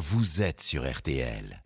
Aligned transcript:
vous 0.00 0.40
êtes 0.40 0.62
sur 0.62 0.90
RTL. 0.90 1.62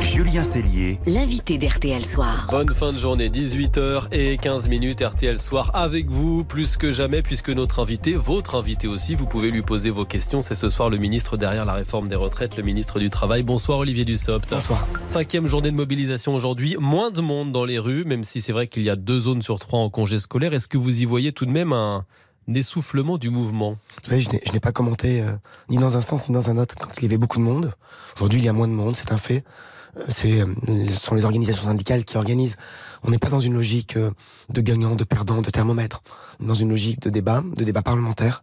Julien 0.00 0.42
Cellier, 0.42 0.98
l'invité 1.06 1.58
d'RTL 1.58 2.02
Soir. 2.02 2.46
Bonne 2.50 2.74
fin 2.74 2.94
de 2.94 2.98
journée, 2.98 3.28
18h 3.28 4.10
et 4.12 4.38
15 4.38 4.68
minutes 4.68 5.02
RTL 5.02 5.38
Soir 5.38 5.70
avec 5.74 6.08
vous, 6.08 6.44
plus 6.44 6.78
que 6.78 6.92
jamais, 6.92 7.20
puisque 7.20 7.50
notre 7.50 7.80
invité, 7.80 8.14
votre 8.14 8.54
invité 8.54 8.88
aussi, 8.88 9.16
vous 9.16 9.26
pouvez 9.26 9.50
lui 9.50 9.60
poser 9.60 9.90
vos 9.90 10.06
questions. 10.06 10.40
C'est 10.40 10.54
ce 10.54 10.70
soir 10.70 10.88
le 10.88 10.96
ministre 10.96 11.36
derrière 11.36 11.66
la 11.66 11.74
réforme 11.74 12.08
des 12.08 12.16
retraites, 12.16 12.56
le 12.56 12.62
ministre 12.62 13.00
du 13.00 13.10
Travail. 13.10 13.42
Bonsoir 13.42 13.80
Olivier 13.80 14.06
Dussopt. 14.06 14.48
Bonsoir. 14.48 14.88
Cinquième 15.06 15.46
journée 15.46 15.70
de 15.70 15.76
mobilisation 15.76 16.34
aujourd'hui, 16.34 16.74
moins 16.80 17.10
de 17.10 17.20
monde 17.20 17.52
dans 17.52 17.66
les 17.66 17.78
rues, 17.78 18.06
même 18.06 18.24
si 18.24 18.40
c'est 18.40 18.52
vrai 18.52 18.66
qu'il 18.66 18.82
y 18.82 18.88
a 18.88 18.96
deux 18.96 19.20
zones 19.20 19.42
sur 19.42 19.58
trois 19.58 19.80
en 19.80 19.90
congé 19.90 20.18
scolaire. 20.18 20.54
Est-ce 20.54 20.68
que 20.68 20.78
vous 20.78 21.02
y 21.02 21.04
voyez 21.04 21.32
tout 21.32 21.44
de 21.44 21.50
même 21.50 21.74
un, 21.74 22.06
essoufflement 22.54 23.18
du 23.18 23.30
mouvement 23.30 23.76
Vous 24.02 24.10
savez, 24.10 24.20
je 24.20 24.52
n'ai 24.52 24.60
pas 24.60 24.72
commenté 24.72 25.20
euh, 25.22 25.32
ni 25.68 25.76
dans 25.76 25.96
un 25.96 26.00
sens 26.00 26.28
ni 26.28 26.34
dans 26.34 26.50
un 26.50 26.58
autre 26.58 26.74
quand 26.76 26.90
il 26.98 27.02
y 27.02 27.06
avait 27.06 27.18
beaucoup 27.18 27.38
de 27.38 27.44
monde. 27.44 27.74
Aujourd'hui, 28.16 28.40
il 28.40 28.44
y 28.44 28.48
a 28.48 28.52
moins 28.52 28.68
de 28.68 28.72
monde, 28.72 28.96
c'est 28.96 29.12
un 29.12 29.16
fait. 29.16 29.44
Euh, 29.96 30.44
euh, 30.68 30.88
ce 30.88 31.00
sont 31.00 31.14
les 31.14 31.24
organisations 31.24 31.64
syndicales 31.64 32.04
qui 32.04 32.16
organisent. 32.16 32.56
On 33.02 33.10
n'est 33.10 33.18
pas 33.18 33.30
dans 33.30 33.40
une 33.40 33.54
logique 33.54 33.96
de 33.96 34.60
gagnant, 34.60 34.94
de 34.94 35.04
perdant, 35.04 35.42
de 35.42 35.50
thermomètre. 35.50 36.02
Dans 36.40 36.54
une 36.54 36.70
logique 36.70 37.00
de 37.00 37.10
débat, 37.10 37.42
de 37.56 37.64
débat 37.64 37.82
parlementaire. 37.82 38.42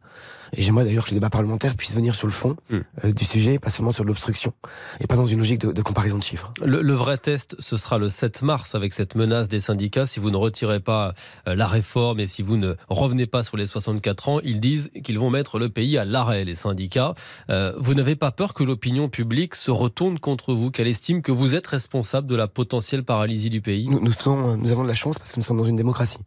Et 0.53 0.61
j'aimerais 0.61 0.85
d'ailleurs 0.85 1.05
que 1.05 1.09
les 1.09 1.15
débats 1.15 1.29
parlementaires 1.29 1.75
puissent 1.75 1.95
venir 1.95 2.15
sur 2.15 2.27
le 2.27 2.33
fond 2.33 2.55
hmm. 2.69 2.79
euh, 3.03 3.13
du 3.13 3.25
sujet, 3.25 3.59
pas 3.59 3.69
seulement 3.69 3.91
sur 3.91 4.03
l'obstruction, 4.03 4.53
et 4.99 5.07
pas 5.07 5.15
dans 5.15 5.25
une 5.25 5.39
logique 5.39 5.59
de, 5.61 5.81
comparaison 5.81 6.17
de 6.17 6.23
chiffres. 6.23 6.51
Le, 6.63 6.93
vrai 6.93 7.17
test, 7.17 7.55
ce 7.59 7.77
sera 7.77 7.97
le 7.97 8.09
7 8.09 8.41
mars 8.41 8.75
avec 8.75 8.93
cette 8.93 9.15
menace 9.15 9.47
des 9.47 9.59
syndicats. 9.59 10.05
Si 10.05 10.19
vous 10.19 10.31
ne 10.31 10.37
retirez 10.37 10.79
pas 10.79 11.13
euh, 11.47 11.55
la 11.55 11.67
réforme 11.67 12.19
et 12.19 12.27
si 12.27 12.41
vous 12.41 12.57
ne 12.57 12.75
revenez 12.89 13.27
pas 13.27 13.43
sur 13.43 13.57
les 13.57 13.65
64 13.65 14.29
ans, 14.29 14.39
ils 14.43 14.59
disent 14.59 14.89
qu'ils 15.03 15.19
vont 15.19 15.29
mettre 15.29 15.59
le 15.59 15.69
pays 15.69 15.97
à 15.97 16.05
l'arrêt, 16.05 16.45
les 16.45 16.55
syndicats. 16.55 17.13
Euh, 17.49 17.73
vous 17.77 17.93
n'avez 17.93 18.15
pas 18.15 18.31
peur 18.31 18.53
que 18.53 18.63
l'opinion 18.63 19.09
publique 19.09 19.55
se 19.55 19.71
retourne 19.71 20.19
contre 20.19 20.53
vous, 20.53 20.71
qu'elle 20.71 20.87
estime 20.87 21.21
que 21.21 21.31
vous 21.31 21.55
êtes 21.55 21.67
responsable 21.67 22.27
de 22.27 22.35
la 22.35 22.47
potentielle 22.47 23.03
paralysie 23.03 23.49
du 23.49 23.61
pays? 23.61 23.87
Nous, 23.87 23.99
nous, 23.99 24.57
nous 24.57 24.71
avons 24.71 24.83
de 24.83 24.87
la 24.87 24.95
chance 24.95 25.19
parce 25.19 25.31
que 25.31 25.39
nous 25.39 25.45
sommes 25.45 25.57
dans 25.57 25.65
une 25.65 25.75
démocratie. 25.75 26.19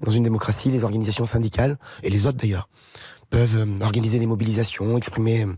Dans 0.00 0.10
une 0.10 0.24
démocratie, 0.24 0.70
les 0.70 0.84
organisations 0.84 1.26
syndicales, 1.26 1.78
et 2.02 2.10
les 2.10 2.26
autres 2.26 2.38
d'ailleurs, 2.38 2.68
euh, 3.34 3.66
organiser 3.80 4.18
des 4.18 4.26
mobilisations, 4.26 4.96
exprimer 4.96 5.44
euh, 5.44 5.52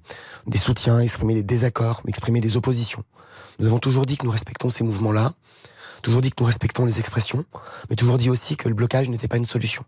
des 0.47 0.59
soutiens, 0.59 1.01
exprimer 1.01 1.35
des 1.35 1.43
désaccords, 1.43 2.01
exprimer 2.09 2.41
des 2.41 2.57
oppositions. 2.57 3.05
Nous 3.59 3.67
avons 3.67 3.79
toujours 3.79 4.07
dit 4.07 4.17
que 4.17 4.25
nous 4.25 4.31
respectons 4.31 4.71
ces 4.71 4.83
mouvements-là, 4.83 5.33
toujours 6.03 6.23
dit 6.23 6.31
que 6.31 6.37
nous 6.41 6.47
respectons 6.47 6.87
les 6.87 6.99
expressions, 6.99 7.45
mais 7.91 7.97
toujours 7.97 8.19
dit 8.19 8.31
aussi 8.31 8.57
que 8.57 8.69
le 8.69 8.75
blocage 8.75 9.11
n'était 9.11 9.29
pas 9.29 9.37
une 9.37 9.45
solution. 9.45 9.85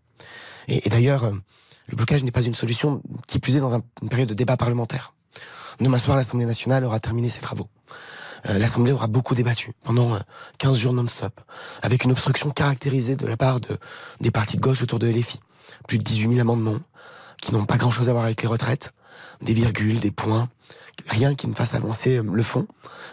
Et, 0.68 0.86
d'ailleurs, 0.90 1.24
euh, 1.24 1.32
le 1.88 1.96
blocage 1.96 2.22
n'est 2.22 2.30
pas 2.30 2.42
une 2.42 2.54
solution, 2.54 3.02
qui 3.26 3.38
plus 3.38 3.56
est 3.56 3.60
dans 3.60 3.82
une 4.02 4.08
période 4.08 4.28
de 4.28 4.34
débat 4.34 4.58
parlementaire. 4.58 5.14
Demain 5.80 5.98
soir, 5.98 6.16
l'Assemblée 6.16 6.46
nationale 6.46 6.84
aura 6.84 7.00
terminé 7.00 7.30
ses 7.30 7.40
travaux. 7.40 7.68
L'Assemblée 8.44 8.92
aura 8.92 9.08
beaucoup 9.08 9.34
débattu 9.34 9.72
pendant 9.82 10.16
15 10.58 10.78
jours 10.78 10.92
non-stop, 10.92 11.40
avec 11.82 12.04
une 12.04 12.12
obstruction 12.12 12.50
caractérisée 12.50 13.16
de 13.16 13.26
la 13.26 13.36
part 13.36 13.58
de, 13.58 13.76
des 14.20 14.30
partis 14.30 14.56
de 14.56 14.60
gauche 14.60 14.80
autour 14.80 15.00
de 15.00 15.08
LFI. 15.08 15.40
Plus 15.88 15.98
de 15.98 16.04
18 16.04 16.28
000 16.34 16.40
amendements, 16.40 16.78
qui 17.40 17.52
n'ont 17.52 17.64
pas 17.64 17.76
grand-chose 17.76 18.08
à 18.08 18.12
voir 18.12 18.24
avec 18.24 18.42
les 18.42 18.48
retraites, 18.48 18.92
des 19.42 19.54
virgules, 19.54 20.00
des 20.00 20.10
points, 20.10 20.48
rien 21.06 21.34
qui 21.34 21.48
ne 21.48 21.54
fasse 21.54 21.74
avancer 21.74 22.18
euh, 22.18 22.22
le 22.22 22.42
fond, 22.42 22.66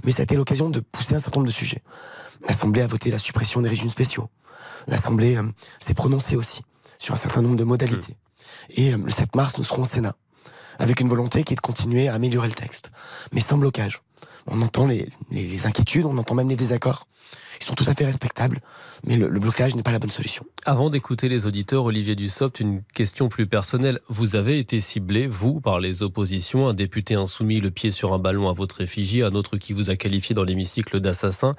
mais 0.03 0.11
ça 0.11 0.21
a 0.21 0.23
été 0.23 0.35
l'occasion 0.35 0.69
de 0.69 0.79
pousser 0.79 1.15
un 1.15 1.19
certain 1.19 1.39
nombre 1.39 1.51
de 1.51 1.55
sujets. 1.55 1.83
L'Assemblée 2.47 2.81
a 2.81 2.87
voté 2.87 3.11
la 3.11 3.19
suppression 3.19 3.61
des 3.61 3.69
régimes 3.69 3.89
spéciaux. 3.89 4.29
L'Assemblée 4.87 5.37
euh, 5.37 5.43
s'est 5.79 5.93
prononcée 5.93 6.35
aussi 6.35 6.61
sur 6.99 7.13
un 7.13 7.17
certain 7.17 7.41
nombre 7.41 7.55
de 7.55 7.63
modalités. 7.63 8.13
Mmh. 8.13 8.73
Et 8.81 8.93
euh, 8.93 8.97
le 8.97 9.11
7 9.11 9.35
mars, 9.35 9.57
nous 9.57 9.63
serons 9.63 9.83
au 9.83 9.85
Sénat, 9.85 10.15
avec 10.79 10.99
une 10.99 11.09
volonté 11.09 11.43
qui 11.43 11.53
est 11.53 11.55
de 11.55 11.61
continuer 11.61 12.07
à 12.07 12.13
améliorer 12.13 12.47
le 12.47 12.53
texte, 12.53 12.91
mais 13.31 13.41
sans 13.41 13.57
blocage. 13.57 14.01
On 14.47 14.61
entend 14.61 14.85
les, 14.85 15.09
les 15.31 15.65
inquiétudes, 15.65 16.05
on 16.05 16.17
entend 16.17 16.35
même 16.35 16.49
les 16.49 16.55
désaccords. 16.55 17.07
Ils 17.59 17.65
sont 17.65 17.73
tout 17.73 17.85
à 17.87 17.93
fait 17.93 18.05
respectables, 18.05 18.59
mais 19.03 19.15
le, 19.15 19.27
blocage 19.39 19.75
n'est 19.75 19.83
pas 19.83 19.91
la 19.91 19.99
bonne 19.99 20.11
solution. 20.11 20.45
Avant 20.65 20.89
d'écouter 20.89 21.29
les 21.29 21.47
auditeurs, 21.47 21.85
Olivier 21.85 22.15
Dussopt, 22.15 22.59
une 22.59 22.83
question 22.93 23.29
plus 23.29 23.47
personnelle. 23.47 23.99
Vous 24.07 24.35
avez 24.35 24.59
été 24.59 24.79
ciblé, 24.79 25.27
vous, 25.27 25.61
par 25.61 25.79
les 25.79 26.03
oppositions, 26.03 26.67
un 26.67 26.73
député 26.73 27.15
insoumis 27.15 27.61
le 27.61 27.71
pied 27.71 27.91
sur 27.91 28.13
un 28.13 28.19
ballon 28.19 28.49
à 28.49 28.53
votre 28.53 28.81
effigie, 28.81 29.23
un 29.23 29.33
autre 29.33 29.57
qui 29.57 29.73
vous 29.73 29.89
a 29.89 29.95
qualifié 29.95 30.35
dans 30.35 30.43
l'hémicycle 30.43 30.99
d'assassin. 30.99 31.55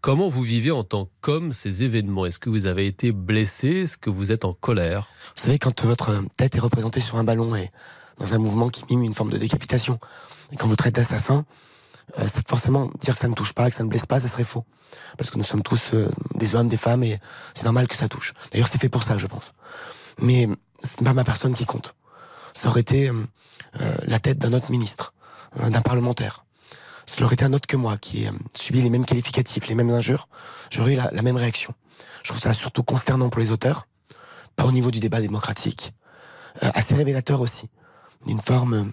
Comment 0.00 0.28
vous 0.28 0.42
vivez 0.42 0.70
en 0.70 0.84
tant 0.84 1.08
qu'homme 1.20 1.52
ces 1.52 1.82
événements? 1.82 2.26
Est-ce 2.26 2.38
que 2.38 2.50
vous 2.50 2.66
avez 2.66 2.86
été 2.86 3.12
blessé? 3.12 3.68
Est-ce 3.68 3.96
que 3.96 4.10
vous 4.10 4.32
êtes 4.32 4.44
en 4.44 4.52
colère? 4.52 5.08
Vous 5.36 5.44
savez, 5.44 5.58
quand 5.58 5.84
votre 5.84 6.22
tête 6.36 6.56
est 6.56 6.60
représentée 6.60 7.00
sur 7.00 7.16
un 7.16 7.24
ballon 7.24 7.56
et 7.56 7.70
dans 8.18 8.34
un 8.34 8.38
mouvement 8.38 8.68
qui 8.68 8.84
mime 8.88 9.02
une 9.02 9.14
forme 9.14 9.30
de 9.30 9.38
décapitation, 9.38 9.98
et 10.52 10.56
quand 10.56 10.66
vous 10.66 10.76
traitez 10.76 11.00
d'assassin, 11.00 11.44
euh, 12.18 12.28
forcément 12.46 12.90
dire 13.00 13.14
que 13.14 13.20
ça 13.20 13.28
ne 13.28 13.34
touche 13.34 13.52
pas, 13.52 13.68
que 13.70 13.76
ça 13.76 13.82
ne 13.82 13.88
blesse 13.88 14.06
pas, 14.06 14.20
ça 14.20 14.28
serait 14.28 14.44
faux. 14.44 14.64
Parce 15.18 15.30
que 15.30 15.38
nous 15.38 15.44
sommes 15.44 15.62
tous 15.62 15.94
euh, 15.94 16.08
des 16.34 16.54
hommes, 16.54 16.68
des 16.68 16.76
femmes, 16.76 17.02
et 17.02 17.18
c'est 17.54 17.64
normal 17.64 17.88
que 17.88 17.96
ça 17.96 18.08
touche. 18.08 18.32
D'ailleurs, 18.52 18.68
c'est 18.68 18.80
fait 18.80 18.88
pour 18.88 19.02
ça, 19.02 19.18
je 19.18 19.26
pense. 19.26 19.52
Mais 20.18 20.48
ce 20.82 21.00
n'est 21.00 21.04
pas 21.04 21.14
ma 21.14 21.24
personne 21.24 21.54
qui 21.54 21.64
compte. 21.64 21.94
Ça 22.54 22.68
aurait 22.68 22.82
été 22.82 23.08
euh, 23.08 23.22
la 24.06 24.18
tête 24.18 24.38
d'un 24.38 24.52
autre 24.52 24.70
ministre, 24.70 25.12
d'un 25.58 25.82
parlementaire. 25.82 26.44
Ça 27.06 27.22
aurait 27.24 27.34
été 27.34 27.44
un 27.44 27.52
autre 27.52 27.66
que 27.66 27.76
moi 27.76 27.96
qui 27.96 28.26
subit 28.54 28.80
les 28.80 28.90
mêmes 28.90 29.04
qualificatifs, 29.04 29.66
les 29.66 29.74
mêmes 29.74 29.90
injures. 29.90 30.28
J'aurais 30.70 30.92
eu 30.92 30.96
la, 30.96 31.10
la, 31.12 31.22
même 31.22 31.36
réaction. 31.36 31.74
Je 32.22 32.30
trouve 32.30 32.40
ça 32.40 32.52
surtout 32.52 32.82
consternant 32.82 33.28
pour 33.28 33.40
les 33.40 33.50
auteurs, 33.50 33.86
pas 34.56 34.64
au 34.64 34.72
niveau 34.72 34.90
du 34.90 35.00
débat 35.00 35.20
démocratique, 35.20 35.92
assez 36.60 36.94
révélateur 36.94 37.40
aussi 37.40 37.68
d'une 38.26 38.40
forme 38.40 38.92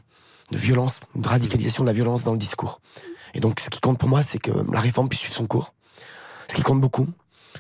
de 0.52 0.58
violence, 0.58 1.00
de 1.16 1.28
radicalisation 1.28 1.84
de 1.84 1.88
la 1.88 1.94
violence 1.94 2.24
dans 2.24 2.34
le 2.34 2.38
discours. 2.38 2.81
Et 3.34 3.40
donc, 3.40 3.59
ce 3.59 3.69
qui 3.69 3.80
compte 3.80 3.97
pour 3.97 4.09
moi, 4.09 4.24
c'est 4.24 4.40
que 4.40 4.52
la 4.72 4.80
réforme 4.80 5.08
puisse 5.09 5.22
suivre 5.22 5.36
son 5.36 5.47
cours. 5.47 5.74
Ce 6.50 6.56
qui 6.56 6.64
compte 6.64 6.81
beaucoup, 6.81 7.08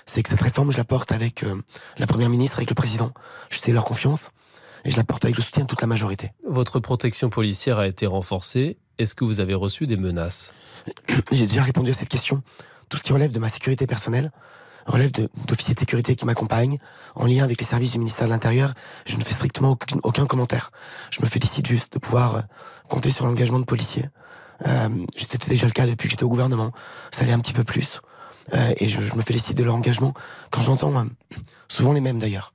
c'est 0.05 0.23
que 0.23 0.29
cette 0.29 0.41
réforme, 0.41 0.71
je 0.71 0.77
la 0.77 0.83
porte 0.83 1.11
avec 1.11 1.43
euh, 1.43 1.61
la 1.97 2.07
première 2.07 2.29
ministre, 2.29 2.57
avec 2.57 2.69
le 2.69 2.75
président. 2.75 3.13
Je 3.49 3.57
sais 3.59 3.71
leur 3.71 3.85
confiance 3.85 4.31
et 4.83 4.91
je 4.91 4.97
la 4.97 5.03
porte 5.03 5.23
avec 5.25 5.37
le 5.37 5.43
soutien 5.43 5.63
de 5.63 5.67
toute 5.67 5.81
la 5.81 5.87
majorité. 5.87 6.31
Votre 6.47 6.79
protection 6.79 7.29
policière 7.29 7.77
a 7.77 7.87
été 7.87 8.05
renforcée. 8.05 8.77
Est-ce 8.97 9.15
que 9.15 9.23
vous 9.23 9.39
avez 9.39 9.53
reçu 9.53 9.87
des 9.87 9.97
menaces? 9.97 10.53
J'ai 11.31 11.47
déjà 11.47 11.63
répondu 11.63 11.91
à 11.91 11.93
cette 11.93 12.09
question. 12.09 12.43
Tout 12.89 12.97
ce 12.97 13.03
qui 13.03 13.13
relève 13.13 13.31
de 13.31 13.39
ma 13.39 13.49
sécurité 13.49 13.87
personnelle, 13.87 14.31
relève 14.85 15.11
d'officiers 15.11 15.73
de, 15.73 15.79
sécurité 15.79 16.15
qui 16.15 16.25
m'accompagnent, 16.25 16.77
en 17.15 17.25
lien 17.25 17.43
avec 17.43 17.59
les 17.59 17.65
services 17.65 17.91
du 17.91 17.99
ministère 17.99 18.25
de 18.27 18.31
l'Intérieur. 18.31 18.73
Je 19.05 19.17
ne 19.17 19.23
fais 19.23 19.33
strictement 19.33 19.77
aucun, 20.03 20.25
commentaire. 20.25 20.71
Je 21.11 21.21
me 21.21 21.27
félicite 21.27 21.65
juste 21.65 21.93
de 21.93 21.99
pouvoir 21.99 22.35
euh, 22.35 22.41
compter 22.87 23.11
sur 23.11 23.25
l'engagement 23.25 23.59
de 23.59 23.65
policiers. 23.65 24.05
Euh, 24.67 24.89
C'était 25.15 25.49
déjà 25.49 25.65
le 25.65 25.71
cas 25.71 25.87
depuis 25.87 26.07
que 26.07 26.11
j'étais 26.11 26.23
au 26.23 26.29
gouvernement. 26.29 26.71
Ça 27.11 27.23
allait 27.23 27.33
un 27.33 27.39
petit 27.39 27.53
peu 27.53 27.63
plus. 27.63 28.01
Euh, 28.53 28.73
et 28.77 28.89
je, 28.89 28.99
me 29.15 29.21
félicite 29.21 29.57
de 29.57 29.63
leur 29.63 29.75
engagement. 29.75 30.13
Quand 30.49 30.61
j'entends, 30.61 30.95
euh, 30.95 31.03
souvent 31.67 31.93
les 31.93 32.01
mêmes 32.01 32.19
d'ailleurs, 32.19 32.53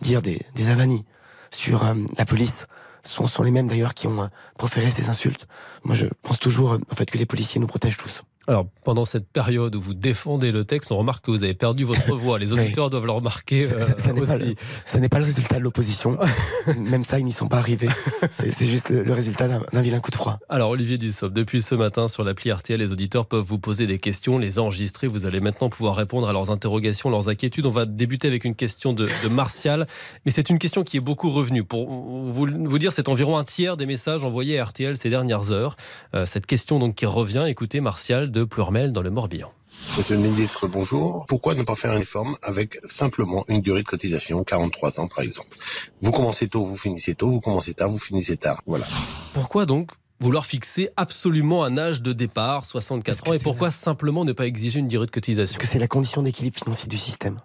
dire 0.00 0.22
des, 0.22 0.44
des 0.56 0.70
avanies 0.70 1.04
sur 1.52 1.94
la 2.18 2.24
police, 2.24 2.66
ce 3.04 3.24
sont, 3.24 3.42
les 3.44 3.52
mêmes 3.52 3.68
d'ailleurs 3.68 3.94
qui 3.94 4.08
ont 4.08 4.28
proféré 4.58 4.90
ces 4.90 5.08
insultes. 5.08 5.46
Moi, 5.84 5.94
je 5.94 6.06
pense 6.22 6.40
toujours 6.40 6.78
au 6.90 6.94
fait 6.96 7.08
que 7.08 7.16
les 7.16 7.26
policiers 7.26 7.60
nous 7.60 7.68
protègent 7.68 7.96
tous. 7.96 8.24
Alors, 8.48 8.66
pendant 8.84 9.04
cette 9.04 9.28
période 9.28 9.76
où 9.76 9.80
vous 9.80 9.94
défendez 9.94 10.50
le 10.50 10.64
texte, 10.64 10.90
on 10.90 10.96
remarque 10.96 11.24
que 11.24 11.30
vous 11.30 11.44
avez 11.44 11.54
perdu 11.54 11.84
votre 11.84 12.14
voix. 12.16 12.40
Les 12.40 12.52
auditeurs 12.52 12.90
doivent 12.90 13.06
le 13.06 13.12
remarquer 13.12 13.62
ça, 13.62 13.78
ça, 13.96 14.12
aussi. 14.12 14.56
ça 14.86 14.98
n'est 14.98 15.08
pas 15.08 15.20
le 15.20 15.24
résultat 15.24 15.58
de 15.58 15.62
l'opposition. 15.62 16.18
Même 16.76 17.04
ça, 17.04 17.20
ils 17.20 17.24
n'y 17.24 17.32
sont 17.32 17.46
pas 17.46 17.58
arrivés. 17.58 17.88
C'est 18.32 18.66
juste 18.66 18.90
le, 18.90 19.12
résultat 19.12 19.46
d'un 19.46 19.82
vilain 19.82 20.00
coup 20.00 20.10
de 20.10 20.16
froid. 20.16 20.40
Alors, 20.48 20.70
Olivier 20.70 20.98
Dussopt, 20.98 21.32
depuis 21.32 21.62
ce 21.62 21.76
matin, 21.76 22.08
sur 22.08 22.24
l'appli 22.24 22.50
RTL, 22.50 22.80
les 22.80 22.90
auditeurs 22.90 23.26
peuvent 23.26 23.44
vous 23.44 23.60
poser 23.60 23.86
des 23.86 23.98
questions, 23.98 24.38
les 24.38 24.58
enregistrer. 24.58 25.06
Vous 25.06 25.24
allez 25.24 25.38
maintenant 25.38 25.70
pouvoir 25.70 25.94
répondre 25.94 26.28
à 26.28 26.32
leurs 26.32 26.50
interrogations, 26.50 27.10
leurs 27.10 27.28
inquiétudes. 27.28 27.66
On 27.66 27.70
va 27.70 27.86
débuter 27.86 28.26
avec 28.26 28.44
une 28.44 28.56
question 28.56 28.92
de, 28.92 29.06
Martial. 29.30 29.86
Mais 30.24 30.32
c'est 30.32 30.50
une 30.50 30.58
question 30.58 30.82
qui 30.82 30.96
est 30.96 31.00
beaucoup 31.00 31.30
revenue. 31.30 31.62
Pour 31.62 31.88
vous, 31.88 32.46
vous 32.48 32.78
dire, 32.78 32.92
c'est 32.92 33.08
environ 33.08 33.36
un 33.36 33.44
tiers 33.44 33.76
des 33.76 33.86
messages 33.86 34.24
envoyés 34.24 34.58
à 34.58 34.64
RTL 34.64 34.96
ces 34.96 35.10
dernières 35.10 35.52
heures. 35.52 35.76
Euh, 36.14 36.26
cette 36.26 36.46
question 36.46 36.80
donc 36.80 36.96
qui 36.96 37.06
revient, 37.06 37.44
écoutez, 37.46 37.80
Martial, 37.80 38.31
de 38.32 38.44
Plurmel 38.44 38.92
dans 38.92 39.02
le 39.02 39.10
Morbihan. 39.10 39.52
Monsieur 39.96 40.16
le 40.16 40.22
ministre, 40.22 40.66
bonjour. 40.66 41.26
Pourquoi 41.26 41.54
ne 41.54 41.62
pas 41.62 41.74
faire 41.74 41.92
une 41.92 41.98
réforme 41.98 42.36
avec 42.42 42.78
simplement 42.84 43.44
une 43.48 43.60
durée 43.60 43.82
de 43.82 43.86
cotisation, 43.86 44.42
43 44.42 45.00
ans 45.00 45.06
par 45.06 45.20
exemple? 45.20 45.56
Vous 46.00 46.12
commencez 46.12 46.48
tôt, 46.48 46.64
vous 46.64 46.76
finissez 46.76 47.14
tôt, 47.14 47.30
vous 47.30 47.40
commencez 47.40 47.74
tard, 47.74 47.90
vous 47.90 47.98
finissez 47.98 48.38
tard. 48.38 48.62
Voilà. 48.66 48.86
Pourquoi 49.34 49.66
donc 49.66 49.90
vouloir 50.18 50.46
fixer 50.46 50.88
absolument 50.96 51.64
un 51.64 51.76
âge 51.76 52.00
de 52.00 52.12
départ, 52.12 52.64
64 52.64 53.28
ans, 53.28 53.32
et 53.34 53.38
pourquoi 53.38 53.70
simplement 53.70 54.24
ne 54.24 54.32
pas 54.32 54.46
exiger 54.46 54.80
une 54.80 54.88
durée 54.88 55.06
de 55.06 55.10
cotisation? 55.10 55.52
Parce 55.52 55.58
que 55.58 55.70
c'est 55.70 55.80
la 55.80 55.88
condition 55.88 56.22
d'équilibre 56.22 56.56
financier 56.56 56.88
du 56.88 56.96
système. 56.96 57.36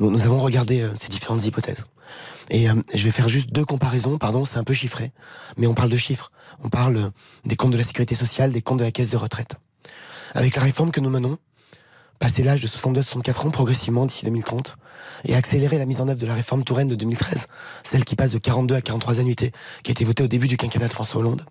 Nous, 0.00 0.10
nous 0.10 0.24
avons 0.24 0.38
regardé 0.38 0.82
euh, 0.82 0.90
ces 0.96 1.08
différentes 1.08 1.44
hypothèses. 1.44 1.86
Et 2.50 2.68
euh, 2.68 2.74
je 2.94 3.04
vais 3.04 3.10
faire 3.10 3.28
juste 3.28 3.50
deux 3.50 3.64
comparaisons, 3.64 4.18
pardon, 4.18 4.44
c'est 4.44 4.58
un 4.58 4.64
peu 4.64 4.74
chiffré, 4.74 5.12
mais 5.56 5.66
on 5.66 5.74
parle 5.74 5.90
de 5.90 5.96
chiffres. 5.96 6.32
On 6.64 6.68
parle 6.68 7.12
des 7.44 7.56
comptes 7.56 7.72
de 7.72 7.78
la 7.78 7.84
sécurité 7.84 8.14
sociale, 8.14 8.50
des 8.50 8.62
comptes 8.62 8.78
de 8.78 8.84
la 8.84 8.92
caisse 8.92 9.10
de 9.10 9.16
retraite. 9.16 9.56
Avec 10.36 10.54
la 10.54 10.62
réforme 10.62 10.90
que 10.90 11.00
nous 11.00 11.08
menons, 11.08 11.38
passer 12.18 12.42
l'âge 12.42 12.60
de 12.60 12.66
62-64 12.66 13.46
ans 13.46 13.50
progressivement 13.50 14.04
d'ici 14.04 14.26
2030 14.26 14.76
et 15.24 15.34
accélérer 15.34 15.78
la 15.78 15.86
mise 15.86 16.02
en 16.02 16.08
œuvre 16.08 16.20
de 16.20 16.26
la 16.26 16.34
réforme 16.34 16.62
Touraine 16.62 16.88
de 16.88 16.94
2013, 16.94 17.46
celle 17.82 18.04
qui 18.04 18.16
passe 18.16 18.32
de 18.32 18.38
42 18.38 18.74
à 18.74 18.82
43 18.82 19.20
annuités, 19.20 19.52
qui 19.82 19.90
a 19.90 19.92
été 19.92 20.04
votée 20.04 20.22
au 20.22 20.26
début 20.26 20.46
du 20.46 20.58
quinquennat 20.58 20.88
de 20.88 20.92
François 20.92 21.20
Hollande, 21.20 21.46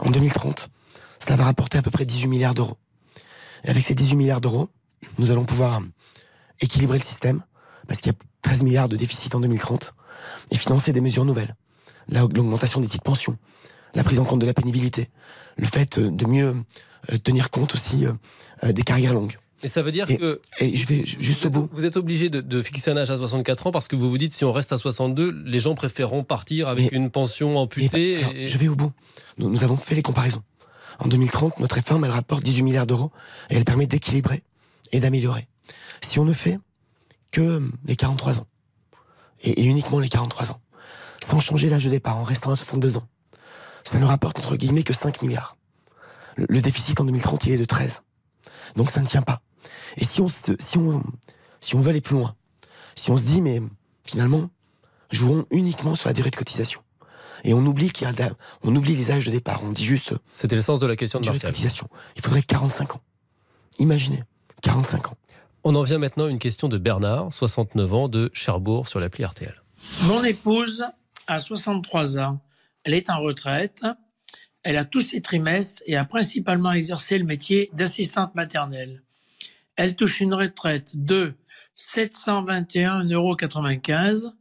En 0.00 0.10
2030, 0.10 0.68
cela 1.18 1.36
va 1.36 1.44
rapporter 1.44 1.78
à 1.78 1.82
peu 1.82 1.90
près 1.90 2.04
18 2.04 2.28
milliards 2.28 2.54
d'euros. 2.54 2.76
Et 3.64 3.70
avec 3.70 3.82
ces 3.82 3.94
18 3.94 4.16
milliards 4.16 4.42
d'euros, 4.42 4.68
nous 5.16 5.30
allons 5.30 5.46
pouvoir 5.46 5.80
équilibrer 6.60 6.98
le 6.98 7.04
système, 7.04 7.42
parce 7.88 8.02
qu'il 8.02 8.12
y 8.12 8.14
a 8.14 8.18
13 8.42 8.62
milliards 8.64 8.90
de 8.90 8.96
déficit 8.96 9.34
en 9.34 9.40
2030, 9.40 9.94
et 10.50 10.56
financer 10.56 10.92
des 10.92 11.00
mesures 11.00 11.24
nouvelles. 11.24 11.56
L'augmentation 12.08 12.82
des 12.82 12.86
titres 12.86 13.02
pensions, 13.02 13.38
la 13.94 14.04
prise 14.04 14.18
en 14.18 14.24
compte 14.24 14.40
de 14.40 14.46
la 14.46 14.54
pénibilité, 14.54 15.08
le 15.56 15.66
fait 15.66 15.98
de 15.98 16.26
mieux 16.26 16.54
euh, 17.12 17.16
tenir 17.16 17.50
compte 17.50 17.74
aussi 17.74 18.04
euh, 18.06 18.12
euh, 18.64 18.72
des 18.72 18.82
carrières 18.82 19.14
longues. 19.14 19.36
Et 19.62 19.68
ça 19.68 19.82
veut 19.82 19.92
dire 19.92 20.06
que. 20.06 20.40
Et 20.58 20.74
je 20.74 20.86
vais 20.86 21.04
juste 21.04 21.46
au 21.46 21.50
bout. 21.50 21.68
Vous 21.72 21.84
êtes 21.84 21.96
obligé 21.96 22.30
de, 22.30 22.62
fixer 22.62 22.90
un 22.90 22.96
âge 22.96 23.10
à 23.10 23.16
64 23.16 23.66
ans 23.66 23.72
parce 23.72 23.88
que 23.88 23.96
vous 23.96 24.08
vous 24.08 24.18
dites 24.18 24.32
si 24.32 24.44
on 24.44 24.52
reste 24.52 24.72
à 24.72 24.78
62, 24.78 25.42
les 25.44 25.60
gens 25.60 25.74
préféreront 25.74 26.24
partir 26.24 26.68
avec 26.68 26.92
une 26.92 27.10
pension 27.10 27.58
amputée. 27.58 28.22
Je 28.46 28.58
vais 28.58 28.68
au 28.68 28.76
bout. 28.76 28.92
Nous, 29.38 29.50
nous, 29.50 29.62
avons 29.62 29.76
fait 29.76 29.94
les 29.94 30.02
comparaisons. 30.02 30.42
En 30.98 31.08
2030, 31.08 31.60
notre 31.60 31.74
réforme, 31.74 32.04
elle 32.04 32.10
rapporte 32.10 32.42
18 32.42 32.62
milliards 32.62 32.86
d'euros 32.86 33.10
et 33.50 33.56
elle 33.56 33.64
permet 33.64 33.86
d'équilibrer 33.86 34.42
et 34.92 35.00
d'améliorer. 35.00 35.46
Si 36.00 36.18
on 36.18 36.24
ne 36.24 36.32
fait 36.32 36.58
que 37.30 37.62
les 37.84 37.96
43 37.96 38.40
ans, 38.40 38.46
et, 39.42 39.62
uniquement 39.64 40.00
les 40.00 40.08
43 40.08 40.52
ans, 40.52 40.60
sans 41.22 41.40
changer 41.40 41.68
l'âge 41.68 41.84
de 41.84 41.90
départ, 41.90 42.16
en 42.16 42.24
restant 42.24 42.50
à 42.50 42.56
62 42.56 42.96
ans, 42.96 43.06
ça 43.84 43.98
ne 43.98 44.04
rapporte 44.04 44.38
entre 44.38 44.56
guillemets 44.56 44.82
que 44.82 44.92
5 44.92 45.22
milliards. 45.22 45.56
Le, 46.36 46.46
le 46.48 46.60
déficit 46.60 47.00
en 47.00 47.04
2030, 47.04 47.46
il 47.46 47.52
est 47.52 47.58
de 47.58 47.64
13. 47.64 48.02
Donc 48.76 48.90
ça 48.90 49.00
ne 49.00 49.06
tient 49.06 49.22
pas. 49.22 49.40
Et 49.96 50.04
si 50.04 50.20
on, 50.20 50.28
si 50.28 50.78
on, 50.78 51.02
si 51.60 51.74
on 51.74 51.80
veut 51.80 51.90
aller 51.90 52.00
plus 52.00 52.16
loin, 52.16 52.34
si 52.94 53.10
on 53.10 53.16
se 53.16 53.24
dit, 53.24 53.40
mais 53.40 53.60
finalement, 54.04 54.50
jouons 55.10 55.46
uniquement 55.50 55.94
sur 55.94 56.08
la 56.08 56.12
durée 56.12 56.30
de 56.30 56.36
cotisation. 56.36 56.82
Et 57.44 57.54
on 57.54 57.64
oublie 57.64 57.90
qu'il 57.90 58.06
y 58.06 58.22
a, 58.22 58.30
on 58.62 58.74
oublie 58.74 58.94
les 58.94 59.10
âges 59.10 59.24
de 59.24 59.30
départ. 59.30 59.62
On 59.64 59.72
dit 59.72 59.84
juste. 59.84 60.14
C'était 60.34 60.56
le 60.56 60.62
sens 60.62 60.80
de 60.80 60.86
la 60.86 60.96
question 60.96 61.20
de 61.20 61.24
durée 61.24 61.38
de 61.38 61.44
cotisation. 61.44 61.88
Il 62.16 62.22
faudrait 62.22 62.42
45 62.42 62.96
ans. 62.96 63.00
Imaginez, 63.78 64.22
45 64.62 65.08
ans. 65.08 65.16
On 65.64 65.74
en 65.74 65.82
vient 65.82 65.98
maintenant 65.98 66.26
à 66.26 66.28
une 66.28 66.38
question 66.38 66.68
de 66.68 66.78
Bernard, 66.78 67.32
69 67.32 67.94
ans, 67.94 68.08
de 68.08 68.30
Cherbourg, 68.32 68.88
sur 68.88 69.00
l'appli 69.00 69.24
RTL. 69.24 69.62
Mon 70.02 70.22
épouse 70.24 70.84
a 71.26 71.40
63 71.40 72.18
ans. 72.18 72.40
Elle 72.84 72.94
est 72.94 73.10
en 73.10 73.20
retraite. 73.20 73.84
Elle 74.62 74.76
a 74.76 74.84
tous 74.84 75.00
ses 75.00 75.22
trimestres 75.22 75.82
et 75.86 75.96
a 75.96 76.04
principalement 76.04 76.72
exercé 76.72 77.18
le 77.18 77.24
métier 77.24 77.70
d'assistante 77.72 78.34
maternelle. 78.34 79.02
Elle 79.76 79.96
touche 79.96 80.20
une 80.20 80.34
retraite 80.34 80.92
de 80.96 81.34
721,95 81.76 83.12
euros. 83.12 84.34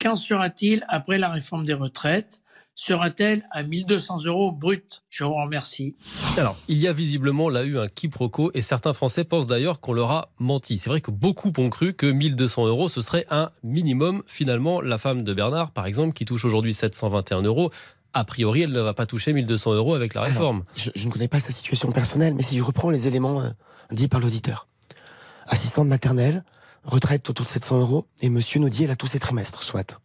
Qu'en 0.00 0.14
sera-t-il 0.14 0.84
après 0.88 1.18
la 1.18 1.30
réforme 1.30 1.64
des 1.64 1.74
retraites? 1.74 2.42
Sera-t-elle 2.78 3.48
à 3.52 3.62
1200 3.62 4.26
euros 4.26 4.52
brut? 4.52 5.02
Je 5.08 5.24
vous 5.24 5.32
remercie. 5.32 5.96
Alors, 6.36 6.56
il 6.68 6.76
y 6.76 6.86
a 6.86 6.92
visiblement 6.92 7.48
là 7.48 7.64
eu 7.64 7.78
un 7.78 7.88
quiproquo 7.88 8.50
et 8.52 8.60
certains 8.60 8.92
Français 8.92 9.24
pensent 9.24 9.46
d'ailleurs 9.46 9.80
qu'on 9.80 9.94
leur 9.94 10.10
a 10.10 10.28
menti. 10.38 10.76
C'est 10.76 10.90
vrai 10.90 11.00
que 11.00 11.10
beaucoup 11.10 11.50
ont 11.56 11.70
cru 11.70 11.94
que 11.94 12.04
1200 12.04 12.66
euros, 12.66 12.90
ce 12.90 13.00
serait 13.00 13.24
un 13.30 13.50
minimum. 13.62 14.22
Finalement, 14.26 14.82
la 14.82 14.98
femme 14.98 15.22
de 15.22 15.32
Bernard, 15.32 15.70
par 15.70 15.86
exemple, 15.86 16.12
qui 16.12 16.26
touche 16.26 16.44
aujourd'hui 16.44 16.74
721 16.74 17.40
euros, 17.42 17.70
a 18.12 18.24
priori, 18.24 18.60
elle 18.62 18.72
ne 18.72 18.80
va 18.82 18.92
pas 18.92 19.06
toucher 19.06 19.32
1200 19.32 19.72
euros 19.72 19.94
avec 19.94 20.12
la 20.12 20.20
réforme. 20.20 20.62
je, 20.76 20.90
ne 21.02 21.10
connais 21.10 21.28
pas 21.28 21.40
sa 21.40 21.52
situation 21.52 21.90
personnelle, 21.92 22.34
mais 22.34 22.42
si 22.42 22.58
je 22.58 22.62
reprends 22.62 22.90
les 22.90 23.08
éléments 23.08 23.40
euh, 23.40 23.48
dits 23.90 24.08
par 24.08 24.20
l'auditeur. 24.20 24.68
Assistante 25.46 25.88
maternelle, 25.88 26.44
retraite 26.84 27.30
autour 27.30 27.46
de 27.46 27.50
700 27.50 27.80
euros, 27.80 28.06
et 28.20 28.28
monsieur 28.28 28.60
nous 28.60 28.68
dit 28.68 28.84
elle 28.84 28.90
a 28.90 28.96
tous 28.96 29.06
ses 29.06 29.18
trimestres, 29.18 29.62
soit. 29.62 29.98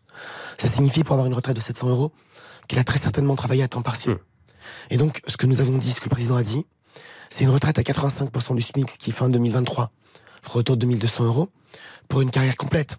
Ça 0.57 0.67
signifie 0.67 1.03
pour 1.03 1.13
avoir 1.13 1.27
une 1.27 1.33
retraite 1.33 1.55
de 1.55 1.61
700 1.61 1.89
euros 1.89 2.11
qu'il 2.67 2.79
a 2.79 2.83
très 2.83 2.99
certainement 2.99 3.35
travaillé 3.35 3.63
à 3.63 3.67
temps 3.67 3.81
partiel. 3.81 4.15
Hmm. 4.15 4.19
Et 4.89 4.97
donc, 4.97 5.21
ce 5.27 5.37
que 5.37 5.47
nous 5.47 5.59
avons 5.61 5.77
dit, 5.77 5.91
ce 5.91 5.99
que 5.99 6.05
le 6.05 6.11
président 6.11 6.35
a 6.35 6.43
dit, 6.43 6.65
c'est 7.29 7.43
une 7.43 7.49
retraite 7.49 7.79
à 7.79 7.81
85% 7.81 8.55
du 8.55 8.61
SMIC, 8.61 8.97
qui 8.97 9.11
fin 9.11 9.29
2023 9.29 9.91
fera 10.43 10.59
autour 10.59 10.75
de 10.75 10.81
2200 10.81 11.25
euros, 11.25 11.49
pour 12.07 12.21
une 12.21 12.29
carrière 12.29 12.55
complète, 12.55 12.97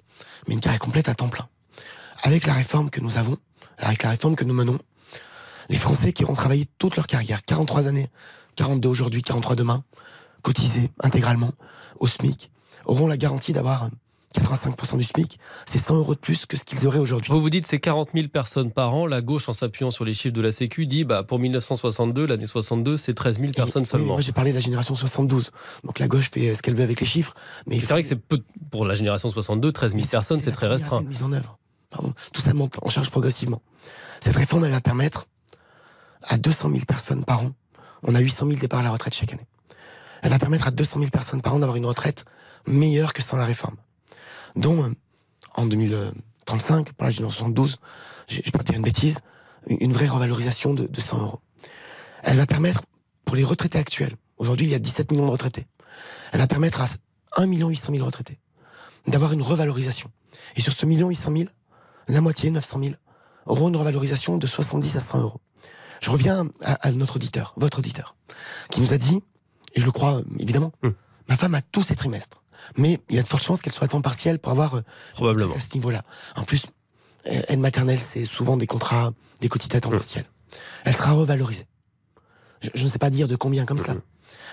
mais 0.48 0.54
une 0.54 0.60
carrière 0.60 0.80
complète 0.80 1.08
à 1.08 1.14
temps 1.14 1.28
plein. 1.28 1.48
Avec 2.22 2.46
la 2.46 2.54
réforme 2.54 2.88
que 2.88 3.00
nous 3.00 3.18
avons, 3.18 3.36
avec 3.78 4.02
la 4.02 4.10
réforme 4.10 4.36
que 4.36 4.44
nous 4.44 4.54
menons, 4.54 4.78
les 5.68 5.76
Français 5.76 6.12
qui 6.12 6.24
auront 6.24 6.34
travaillé 6.34 6.66
toute 6.78 6.96
leur 6.96 7.06
carrière, 7.06 7.44
43 7.44 7.88
années, 7.88 8.08
42 8.56 8.88
aujourd'hui, 8.88 9.22
43 9.22 9.56
demain, 9.56 9.84
cotisés 10.42 10.90
intégralement 11.00 11.52
au 12.00 12.06
SMIC, 12.06 12.50
auront 12.84 13.06
la 13.06 13.16
garantie 13.16 13.52
d'avoir 13.52 13.90
85% 14.32 14.96
du 14.96 15.02
SMIC, 15.02 15.38
c'est 15.66 15.78
100 15.78 15.96
euros 15.96 16.14
de 16.14 16.20
plus 16.20 16.46
que 16.46 16.56
ce 16.56 16.64
qu'ils 16.64 16.86
auraient 16.86 16.98
aujourd'hui. 16.98 17.32
Vous 17.32 17.40
vous 17.40 17.50
dites 17.50 17.66
c'est 17.66 17.80
40 17.80 18.10
000 18.14 18.28
personnes 18.28 18.70
par 18.70 18.94
an. 18.94 19.06
La 19.06 19.20
gauche, 19.20 19.48
en 19.48 19.52
s'appuyant 19.52 19.90
sur 19.90 20.04
les 20.04 20.12
chiffres 20.12 20.34
de 20.34 20.40
la 20.40 20.52
Sécu, 20.52 20.86
dit 20.86 21.04
bah, 21.04 21.22
pour 21.22 21.38
1962, 21.38 22.26
l'année 22.26 22.46
62, 22.46 22.96
c'est 22.96 23.14
13 23.14 23.38
000 23.38 23.52
personnes 23.52 23.86
seulement. 23.86 24.14
moi, 24.14 24.20
j'ai 24.20 24.32
parlé 24.32 24.50
de 24.50 24.56
la 24.56 24.60
génération 24.60 24.96
72. 24.96 25.50
Donc 25.84 25.98
la 25.98 26.08
gauche 26.08 26.30
fait 26.30 26.54
ce 26.54 26.62
qu'elle 26.62 26.74
veut 26.74 26.84
avec 26.84 27.00
les 27.00 27.06
chiffres. 27.06 27.34
Mais 27.66 27.78
c'est 27.80 27.92
vrai 27.92 28.02
que 28.02 28.08
c'est 28.08 28.16
peu 28.16 28.40
pour 28.70 28.84
la 28.84 28.94
génération 28.94 29.28
62, 29.28 29.72
13 29.72 29.94
000 29.94 30.06
personnes, 30.10 30.42
c'est 30.42 30.52
très 30.52 30.68
restreint. 30.68 31.02
Mise 31.02 31.22
en 31.22 31.32
œuvre. 31.32 31.58
Pardon. 31.90 32.12
Tout 32.32 32.40
ça 32.40 32.54
monte 32.54 32.78
en 32.82 32.88
charge 32.88 33.10
progressivement. 33.10 33.60
Cette 34.20 34.36
réforme, 34.36 34.64
elle 34.64 34.70
va 34.70 34.80
permettre 34.80 35.26
à 36.22 36.38
200 36.38 36.70
000 36.70 36.84
personnes 36.86 37.24
par 37.24 37.42
an. 37.42 37.52
On 38.02 38.14
a 38.14 38.20
800 38.20 38.46
000 38.46 38.58
départs 38.58 38.80
à 38.80 38.82
la 38.82 38.90
retraite 38.90 39.14
chaque 39.14 39.32
année. 39.32 39.46
Elle 40.22 40.30
va 40.30 40.38
permettre 40.38 40.68
à 40.68 40.70
200 40.70 41.00
000 41.00 41.10
personnes 41.10 41.42
par 41.42 41.54
an 41.54 41.58
d'avoir 41.58 41.76
une 41.76 41.86
retraite 41.86 42.24
meilleure 42.66 43.12
que 43.12 43.22
sans 43.22 43.36
la 43.36 43.44
réforme. 43.44 43.76
Dont, 44.56 44.84
euh, 44.84 44.88
en 45.54 45.66
2035, 45.66 46.92
pour 46.92 47.04
la 47.04 47.10
génération 47.10 47.46
72, 47.46 47.78
j'ai 48.28 48.42
pas 48.50 48.62
dire 48.62 48.76
une 48.76 48.82
bêtise, 48.82 49.18
une 49.66 49.92
vraie 49.92 50.08
revalorisation 50.08 50.74
de, 50.74 51.00
100 51.00 51.18
euros. 51.18 51.40
Elle 52.22 52.36
va 52.36 52.46
permettre, 52.46 52.82
pour 53.24 53.36
les 53.36 53.44
retraités 53.44 53.78
actuels, 53.78 54.16
aujourd'hui 54.38 54.66
il 54.66 54.70
y 54.70 54.74
a 54.74 54.78
17 54.78 55.10
millions 55.12 55.26
de 55.26 55.30
retraités, 55.30 55.66
elle 56.32 56.40
va 56.40 56.46
permettre 56.46 56.80
à 56.80 56.86
1 57.36 57.46
800 57.46 57.92
000 57.94 58.04
retraités 58.04 58.38
d'avoir 59.06 59.32
une 59.32 59.42
revalorisation. 59.42 60.10
Et 60.56 60.60
sur 60.60 60.72
ce 60.72 60.86
million 60.86 61.08
800 61.08 61.32
000, 61.36 61.48
la 62.08 62.20
moitié, 62.20 62.50
900 62.50 62.80
000, 62.82 62.94
auront 63.46 63.68
une 63.68 63.76
revalorisation 63.76 64.38
de 64.38 64.46
70 64.46 64.96
à 64.96 65.00
100 65.00 65.20
euros. 65.20 65.40
Je 66.00 66.10
reviens 66.10 66.48
à, 66.60 66.90
notre 66.92 67.16
auditeur, 67.16 67.54
votre 67.56 67.78
auditeur, 67.78 68.16
qui 68.70 68.80
nous 68.80 68.92
a 68.92 68.98
dit, 68.98 69.22
et 69.74 69.80
je 69.80 69.86
le 69.86 69.92
crois 69.92 70.22
évidemment, 70.38 70.72
hum. 70.82 70.94
ma 71.28 71.36
femme 71.36 71.54
a 71.54 71.62
tous 71.62 71.82
ses 71.82 71.94
trimestres. 71.94 72.41
Mais 72.76 72.98
il 73.10 73.16
y 73.16 73.18
a 73.18 73.22
de 73.22 73.28
fortes 73.28 73.44
chances 73.44 73.62
qu'elle 73.62 73.72
soit 73.72 73.86
à 73.86 73.88
temps 73.88 74.00
partiel 74.00 74.38
pour 74.38 74.52
avoir 74.52 74.76
euh, 74.76 74.82
Probablement. 75.14 75.54
à 75.54 75.60
ce 75.60 75.74
niveau-là. 75.74 76.02
En 76.36 76.44
plus, 76.44 76.66
aide 77.24 77.58
maternelle, 77.58 78.00
c'est 78.00 78.24
souvent 78.24 78.56
des 78.56 78.66
contrats, 78.66 79.12
des 79.40 79.48
quotités 79.48 79.76
à 79.76 79.80
temps 79.80 79.90
hum. 79.90 79.96
partiel. 79.96 80.24
Elle 80.84 80.94
sera 80.94 81.12
revalorisée. 81.12 81.66
Je, 82.74 82.84
ne 82.84 82.88
sais 82.88 82.98
pas 82.98 83.10
dire 83.10 83.26
de 83.28 83.36
combien 83.36 83.64
comme 83.64 83.78
ça. 83.78 83.92
Hum. 83.92 84.00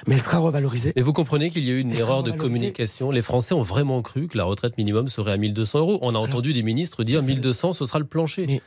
Mais 0.07 0.15
elle 0.15 0.21
sera 0.21 0.37
revalorisée. 0.37 0.93
Et 0.95 1.01
vous 1.01 1.13
comprenez 1.13 1.49
qu'il 1.49 1.65
y 1.65 1.69
a 1.69 1.73
eu 1.73 1.79
une 1.79 1.91
erreur 1.91 2.23
de 2.23 2.31
communication. 2.31 3.11
Les 3.11 3.21
Français 3.21 3.53
ont 3.53 3.61
vraiment 3.61 4.01
cru 4.01 4.27
que 4.27 4.37
la 4.37 4.45
retraite 4.45 4.77
minimum 4.77 5.09
serait 5.09 5.33
à 5.33 5.37
1200 5.37 5.79
euros. 5.79 5.99
On 6.01 6.15
a 6.15 6.17
entendu 6.17 6.53
des 6.53 6.63
ministres 6.63 7.03
dire 7.03 7.21
1200, 7.21 7.73
ce 7.73 7.85
sera 7.85 7.99
le 7.99 8.05
plancher. 8.05 8.45
Mais 8.47 8.61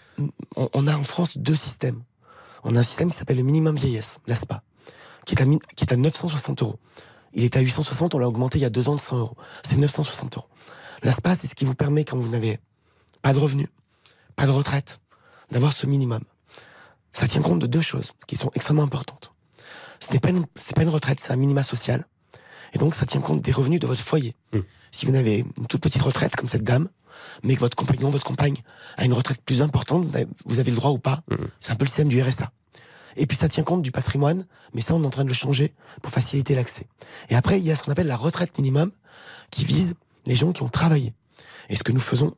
on 0.75 0.87
a 0.87 0.95
en 0.95 1.03
France 1.03 1.39
deux 1.39 1.55
systèmes 1.55 2.03
on 2.65 2.77
a 2.77 2.81
un 2.81 2.85
système 2.85 3.11
qui 3.11 3.17
s'appelle 3.17 3.37
le 3.37 3.43
minimum 3.43 3.77
vieillesse, 3.77 4.19
l'ASPA, 4.27 4.63
qui 5.27 5.35
est, 5.35 5.43
à, 5.43 5.45
qui 5.45 5.85
est 5.85 5.93
à 5.93 5.97
960 5.97 6.63
euros. 6.63 6.79
Il 7.35 7.45
est 7.45 7.57
à 7.57 7.61
860, 7.61 8.15
on 8.15 8.19
l'a 8.19 8.29
augmenté 8.29 8.59
il 8.59 8.63
y 8.63 8.65
a 8.65 8.71
deux 8.71 8.89
ans 8.89 8.97
de 8.97 9.01
100 9.01 9.19
euros. 9.19 9.37
C'est 9.65 9.77
960 9.77 10.37
euros. 10.37 10.49
L'ASPA, 11.03 11.35
c'est 11.35 11.47
ce 11.47 11.55
qui 11.55 11.65
vous 11.65 11.75
permet, 11.75 12.05
quand 12.05 12.17
vous 12.17 12.29
n'avez 12.29 12.59
pas 13.23 13.33
de 13.33 13.39
revenus, 13.39 13.69
pas 14.37 14.47
de 14.47 14.51
retraite, 14.51 15.01
d'avoir 15.51 15.73
ce 15.73 15.87
minimum. 15.87 16.23
Ça 17.13 17.27
tient 17.29 17.43
compte 17.43 17.59
de 17.59 17.67
deux 17.67 17.81
choses 17.81 18.13
qui 18.27 18.37
sont 18.37 18.51
extrêmement 18.55 18.83
importantes. 18.83 19.35
Ce 20.01 20.13
n'est 20.13 20.21
pas 20.21 20.31
une, 20.31 20.47
pas 20.47 20.83
une 20.83 20.89
retraite, 20.89 21.21
c'est 21.21 21.33
un 21.33 21.37
minima 21.37 21.63
social. 21.63 22.07
Et 22.75 22.79
donc, 22.79 22.95
ça 22.95 23.07
tient 23.07 23.21
compte 23.21 23.43
des 23.43 23.53
revenus 23.53 23.81
de 23.81 23.87
votre 23.87 24.01
foyer. 24.01 24.35
Mmh. 24.53 24.59
Si 24.91 25.07
vous 25.07 25.15
avez 25.15 25.45
une 25.57 25.67
toute 25.67 25.83
petite 25.83 26.03
retraite, 26.03 26.37
comme 26.37 26.49
cette 26.49 26.65
dame, 26.65 26.89
mais 27.43 27.55
que 27.55 27.61
votre 27.61 27.77
compagnon, 27.77 28.11
votre 28.11 28.25
compagne 28.25 28.57
a 28.97 29.05
une 29.05 29.13
retraite 29.13 29.41
plus 29.43 29.63
importante, 29.63 30.07
vous 30.47 30.59
avez 30.59 30.71
le 30.71 30.77
droit 30.77 30.91
ou 30.91 30.99
pas. 30.99 31.21
Mmh. 31.31 31.37
C'est 31.61 31.73
un 31.73 31.77
peu 31.77 31.85
le 31.85 31.89
système 31.89 32.09
du 32.09 32.23
RSA. 32.23 32.51
Et 33.17 33.27
puis 33.27 33.37
ça 33.37 33.49
tient 33.49 33.63
compte 33.63 33.83
du 33.83 33.93
patrimoine, 33.93 34.47
mais 34.75 34.81
ça 34.81 34.95
on 34.95 35.03
est 35.03 35.07
en 35.07 35.11
train 35.11 35.25
de 35.25 35.29
le 35.29 35.35
changer 35.35 35.75
pour 36.03 36.13
faciliter 36.13 36.55
l'accès. 36.55 36.87
Et 37.31 37.35
après 37.35 37.59
il 37.59 37.65
y 37.65 37.71
a 37.71 37.77
ce 37.77 37.83
qu'on 37.83 37.93
appelle 37.93 38.07
la 38.07 38.17
retraite 38.17 38.57
minimum, 38.59 38.93
qui 39.51 39.65
vise 39.65 39.95
les 40.27 40.35
gens 40.35 40.53
qui 40.53 40.63
ont 40.63 40.69
travaillé. 40.69 41.13
Et 41.69 41.77
ce 41.77 41.83
que 41.83 41.93
nous 41.93 42.01
faisons, 42.01 42.35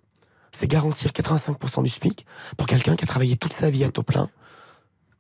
c'est 0.53 0.69
garantir 0.69 1.11
85% 1.11 1.83
du 1.83 1.91
SMIC 1.91 2.27
pour 2.57 2.67
quelqu'un 2.67 2.97
qui 2.97 3.05
a 3.05 3.07
travaillé 3.07 3.37
toute 3.37 3.53
sa 3.53 3.71
vie 3.71 3.85
à 3.85 3.89
taux 3.89 4.03
plein, 4.03 4.29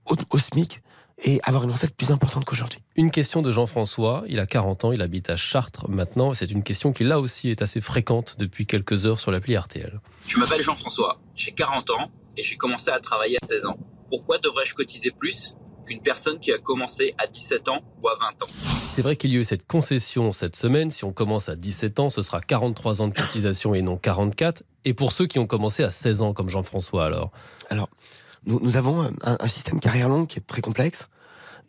au 0.07 0.39
SMIC, 0.39 0.83
et 1.23 1.41
avoir 1.45 1.65
une 1.65 1.71
retraite 1.71 1.95
plus 1.95 2.11
importante 2.11 2.45
qu'aujourd'hui. 2.45 2.81
Une 2.97 3.11
question 3.11 3.41
de 3.43 3.53
Jean-François, 3.53 4.25
il 4.27 4.41
a 4.41 4.47
40 4.47 4.85
ans, 4.85 4.93
il 4.93 5.01
habite 5.01 5.31
à 5.31 5.37
Chartres 5.37 5.89
maintenant, 5.89 6.35
c'est 6.35 6.51
une 6.51 6.63
question 6.63 6.93
qui 6.93 7.05
là 7.05 7.21
aussi 7.21 7.51
est 7.51 7.63
assez 7.63 7.81
fréquente 7.81 8.37
depuis 8.39 8.67
quelques 8.67 9.07
heures 9.07 9.21
sur 9.21 9.31
l'appli 9.31 9.57
RTL. 9.57 10.01
Je 10.27 10.39
m'appelle 10.39 10.63
Jean-François, 10.63 11.21
j'ai 11.37 11.53
40 11.53 11.91
ans 11.91 12.11
et 12.37 12.43
j'ai 12.43 12.57
commencé 12.57 12.91
à 12.91 12.99
travailler 12.99 13.39
à 13.43 13.47
16 13.47 13.67
ans. 13.67 13.79
Pourquoi 14.17 14.39
devrais-je 14.39 14.75
cotiser 14.75 15.11
plus 15.11 15.57
qu'une 15.85 16.01
personne 16.01 16.39
qui 16.39 16.53
a 16.53 16.59
commencé 16.59 17.17
à 17.19 17.27
17 17.27 17.69
ans 17.69 17.81
ou 18.01 18.07
à 18.07 18.15
20 18.15 18.45
ans? 18.45 18.47
C'est 18.89 19.03
vrai 19.03 19.17
qu'il 19.17 19.33
y 19.33 19.37
a 19.37 19.41
eu 19.41 19.45
cette 19.45 19.67
concession 19.67 20.31
cette 20.31 20.55
semaine. 20.55 20.93
Si 20.93 21.05
on 21.05 21.13
commence 21.13 21.49
à 21.49 21.57
17 21.57 21.99
ans, 21.99 22.11
ce 22.11 22.23
sera 22.23 22.41
43 22.41 23.03
ans 23.03 23.09
de 23.09 23.13
cotisation 23.13 23.75
et 23.75 23.83
non 23.83 23.97
44. 23.97 24.63
Et 24.85 24.95
pour 24.95 25.11
ceux 25.11 25.27
qui 25.27 25.41
ont 25.41 25.49
commencé 25.49 25.83
à 25.83 25.91
16 25.91 26.23
ans, 26.23 26.33
comme 26.33 26.49
Jean-François 26.49 27.05
alors? 27.05 27.33
Alors, 27.71 27.89
nous, 28.47 28.61
nous 28.61 28.77
avons 28.77 29.03
un, 29.03 29.11
un 29.25 29.49
système 29.49 29.81
carrière 29.81 30.09
longue 30.09 30.29
qui 30.29 30.39
est 30.39 30.47
très 30.47 30.63
complexe 30.63 31.09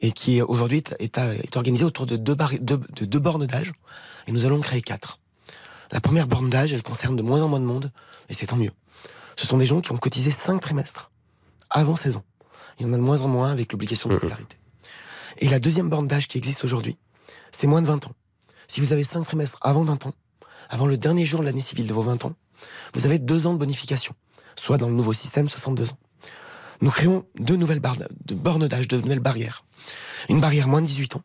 et 0.01 0.11
qui 0.11 0.39
aujourd'hui 0.43 0.77
est, 0.77 0.95
est, 0.99 1.17
est, 1.17 1.57
organisé 1.57 1.83
autour 1.83 2.05
de 2.05 2.15
deux, 2.15 2.35
de, 2.35 2.75
de 2.75 3.05
deux 3.05 3.19
bornes 3.19 3.47
d'âge. 3.47 3.73
Et 4.27 4.31
nous 4.31 4.45
allons 4.45 4.61
créer 4.61 4.83
quatre. 4.83 5.19
La 5.91 5.99
première 5.99 6.27
borne 6.27 6.51
d'âge, 6.51 6.73
elle 6.73 6.83
concerne 6.83 7.15
de 7.15 7.23
moins 7.23 7.41
en 7.41 7.47
moins 7.47 7.59
de 7.59 7.65
monde, 7.65 7.91
et 8.29 8.35
c'est 8.35 8.45
tant 8.45 8.55
mieux. 8.55 8.71
Ce 9.35 9.47
sont 9.47 9.57
des 9.57 9.65
gens 9.65 9.81
qui 9.81 9.91
ont 9.91 9.97
cotisé 9.97 10.29
cinq 10.29 10.59
trimestres 10.59 11.09
avant 11.71 11.95
16 11.95 12.17
ans. 12.17 12.23
Il 12.79 12.85
y 12.85 12.89
en 12.89 12.93
a 12.93 12.97
de 12.97 13.01
moins 13.01 13.21
en 13.21 13.27
moins 13.27 13.51
avec 13.51 13.71
l'obligation 13.71 14.09
de 14.09 14.15
scolarité. 14.15 14.57
Et 15.37 15.49
la 15.49 15.59
deuxième 15.59 15.89
borne 15.89 16.07
d'âge 16.07 16.27
qui 16.27 16.37
existe 16.37 16.63
aujourd'hui, 16.63 16.97
c'est 17.51 17.67
moins 17.67 17.81
de 17.81 17.87
20 17.87 18.07
ans. 18.07 18.13
Si 18.67 18.81
vous 18.81 18.93
avez 18.93 19.03
cinq 19.03 19.23
trimestres 19.23 19.57
avant 19.61 19.83
20 19.83 20.07
ans, 20.07 20.13
avant 20.69 20.87
le 20.87 20.97
dernier 20.97 21.25
jour 21.25 21.41
de 21.41 21.45
l'année 21.45 21.61
civile 21.61 21.87
de 21.87 21.93
vos 21.93 22.01
20 22.01 22.25
ans, 22.25 22.33
vous 22.93 23.05
avez 23.05 23.19
deux 23.19 23.47
ans 23.47 23.53
de 23.53 23.59
bonification, 23.59 24.13
soit 24.55 24.77
dans 24.77 24.87
le 24.87 24.95
nouveau 24.95 25.13
système 25.13 25.49
62 25.49 25.89
ans. 25.89 25.97
Nous 26.81 26.91
créons 26.91 27.25
deux 27.39 27.55
nouvelles 27.55 27.79
bornes 27.79 28.67
d'âge, 28.67 28.87
deux 28.87 29.01
nouvelles 29.01 29.19
barrières. 29.19 29.63
Une 30.29 30.41
barrière 30.41 30.67
moins 30.67 30.81
de 30.81 30.87
18 30.87 31.17
ans, 31.17 31.21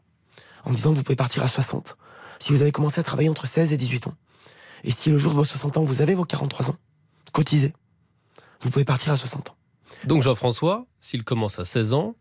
en 0.64 0.72
disant 0.72 0.90
que 0.90 0.96
vous 0.96 1.02
pouvez 1.02 1.16
partir 1.16 1.42
à 1.42 1.48
60 1.48 1.96
si 2.40 2.52
vous 2.52 2.62
avez 2.62 2.72
commencé 2.72 2.98
à 2.98 3.02
travailler 3.04 3.28
entre 3.28 3.46
16 3.46 3.72
et 3.72 3.76
18 3.76 4.08
ans. 4.08 4.14
Et 4.82 4.90
si 4.90 5.10
le 5.10 5.18
jour 5.18 5.32
de 5.32 5.36
vos 5.36 5.44
60 5.44 5.76
ans, 5.76 5.84
vous 5.84 6.00
avez 6.00 6.14
vos 6.14 6.24
43 6.24 6.70
ans, 6.70 6.76
cotisez, 7.32 7.74
vous 8.62 8.70
pouvez 8.70 8.84
partir 8.84 9.12
à 9.12 9.16
60 9.16 9.50
ans. 9.50 9.56
Donc 10.04 10.22
Jean-François, 10.22 10.86
s'il 10.98 11.24
commence 11.24 11.58
à 11.58 11.64
16 11.64 11.94
ans, 11.94 12.14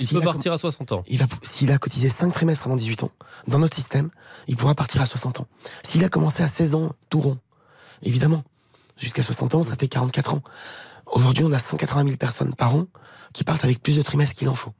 il 0.00 0.08
peut 0.08 0.20
partir 0.20 0.52
à 0.52 0.58
60 0.58 0.92
ans. 0.92 1.04
Il 1.08 1.18
va, 1.18 1.26
s'il 1.42 1.72
a 1.72 1.78
cotisé 1.78 2.08
5 2.08 2.32
trimestres 2.32 2.66
avant 2.66 2.76
18 2.76 3.02
ans, 3.02 3.10
dans 3.46 3.58
notre 3.58 3.74
système, 3.74 4.10
il 4.46 4.56
pourra 4.56 4.74
partir 4.74 5.02
à 5.02 5.06
60 5.06 5.40
ans. 5.40 5.46
S'il 5.82 6.04
a 6.04 6.08
commencé 6.08 6.42
à 6.42 6.48
16 6.48 6.74
ans, 6.74 6.92
tout 7.10 7.20
rond, 7.20 7.38
évidemment, 8.02 8.44
jusqu'à 8.96 9.22
60 9.22 9.56
ans, 9.56 9.62
ça 9.62 9.76
fait 9.76 9.88
44 9.88 10.34
ans. 10.34 10.42
Aujourd'hui, 11.06 11.44
on 11.44 11.52
a 11.52 11.58
180 11.58 12.04
000 12.04 12.16
personnes 12.16 12.54
par 12.54 12.74
an 12.74 12.86
qui 13.32 13.44
partent 13.44 13.64
avec 13.64 13.82
plus 13.82 13.96
de 13.96 14.02
trimestres 14.02 14.36
qu'il 14.36 14.48
en 14.48 14.54
faut. 14.54 14.72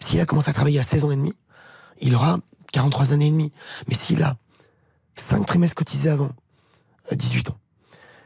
S'il 0.00 0.20
a 0.20 0.26
commencé 0.26 0.50
à 0.50 0.52
travailler 0.52 0.78
à 0.78 0.82
16 0.82 1.04
ans 1.04 1.10
et 1.10 1.16
demi, 1.16 1.34
il 2.00 2.14
aura 2.14 2.38
43 2.72 3.12
années 3.12 3.28
et 3.28 3.30
demie. 3.30 3.52
Mais 3.88 3.94
s'il 3.94 4.22
a 4.22 4.36
5 5.16 5.46
trimestres 5.46 5.74
cotisés 5.74 6.10
avant 6.10 6.30
18 7.12 7.50
ans, 7.50 7.58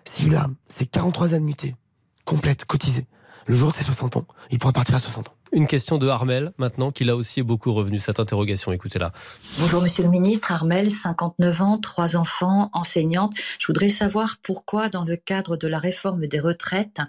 s'il 0.04 0.34
a 0.34 0.48
ses 0.68 0.86
43 0.86 1.34
annuités 1.34 1.76
complètes 2.24 2.64
cotisées, 2.64 3.06
le 3.46 3.54
jour 3.54 3.70
de 3.70 3.76
ses 3.76 3.84
60 3.84 4.16
ans, 4.16 4.26
il 4.50 4.58
pourra 4.58 4.72
partir 4.72 4.94
à 4.94 5.00
60 5.00 5.28
ans. 5.28 5.34
Une 5.52 5.66
question 5.66 5.98
de 5.98 6.08
Armel, 6.08 6.52
maintenant, 6.56 6.92
qui 6.92 7.04
là 7.04 7.14
aussi 7.14 7.40
est 7.40 7.42
beaucoup 7.42 7.74
revenu, 7.74 7.98
cette 7.98 8.18
interrogation. 8.18 8.72
Écoutez-la. 8.72 9.12
Bonjour, 9.58 9.82
monsieur 9.82 10.02
le 10.02 10.08
ministre. 10.08 10.50
Armel, 10.50 10.90
59 10.90 11.60
ans, 11.60 11.78
trois 11.78 12.16
enfants, 12.16 12.70
enseignante. 12.72 13.34
Je 13.58 13.66
voudrais 13.66 13.90
savoir 13.90 14.36
pourquoi, 14.42 14.88
dans 14.88 15.04
le 15.04 15.16
cadre 15.16 15.58
de 15.58 15.68
la 15.68 15.78
réforme 15.78 16.26
des 16.26 16.40
retraites, 16.40 17.00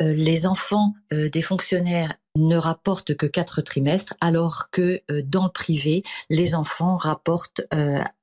euh, 0.00 0.12
les 0.12 0.46
enfants 0.46 0.94
euh, 1.12 1.28
des 1.28 1.42
fonctionnaires 1.42 2.12
ne 2.36 2.56
rapportent 2.56 3.16
que 3.16 3.26
quatre 3.26 3.62
trimestres, 3.62 4.14
alors 4.20 4.70
que 4.70 5.00
euh, 5.10 5.22
dans 5.24 5.46
le 5.46 5.50
privé, 5.50 6.04
les 6.30 6.54
enfants 6.54 6.96
rapportent 6.96 7.62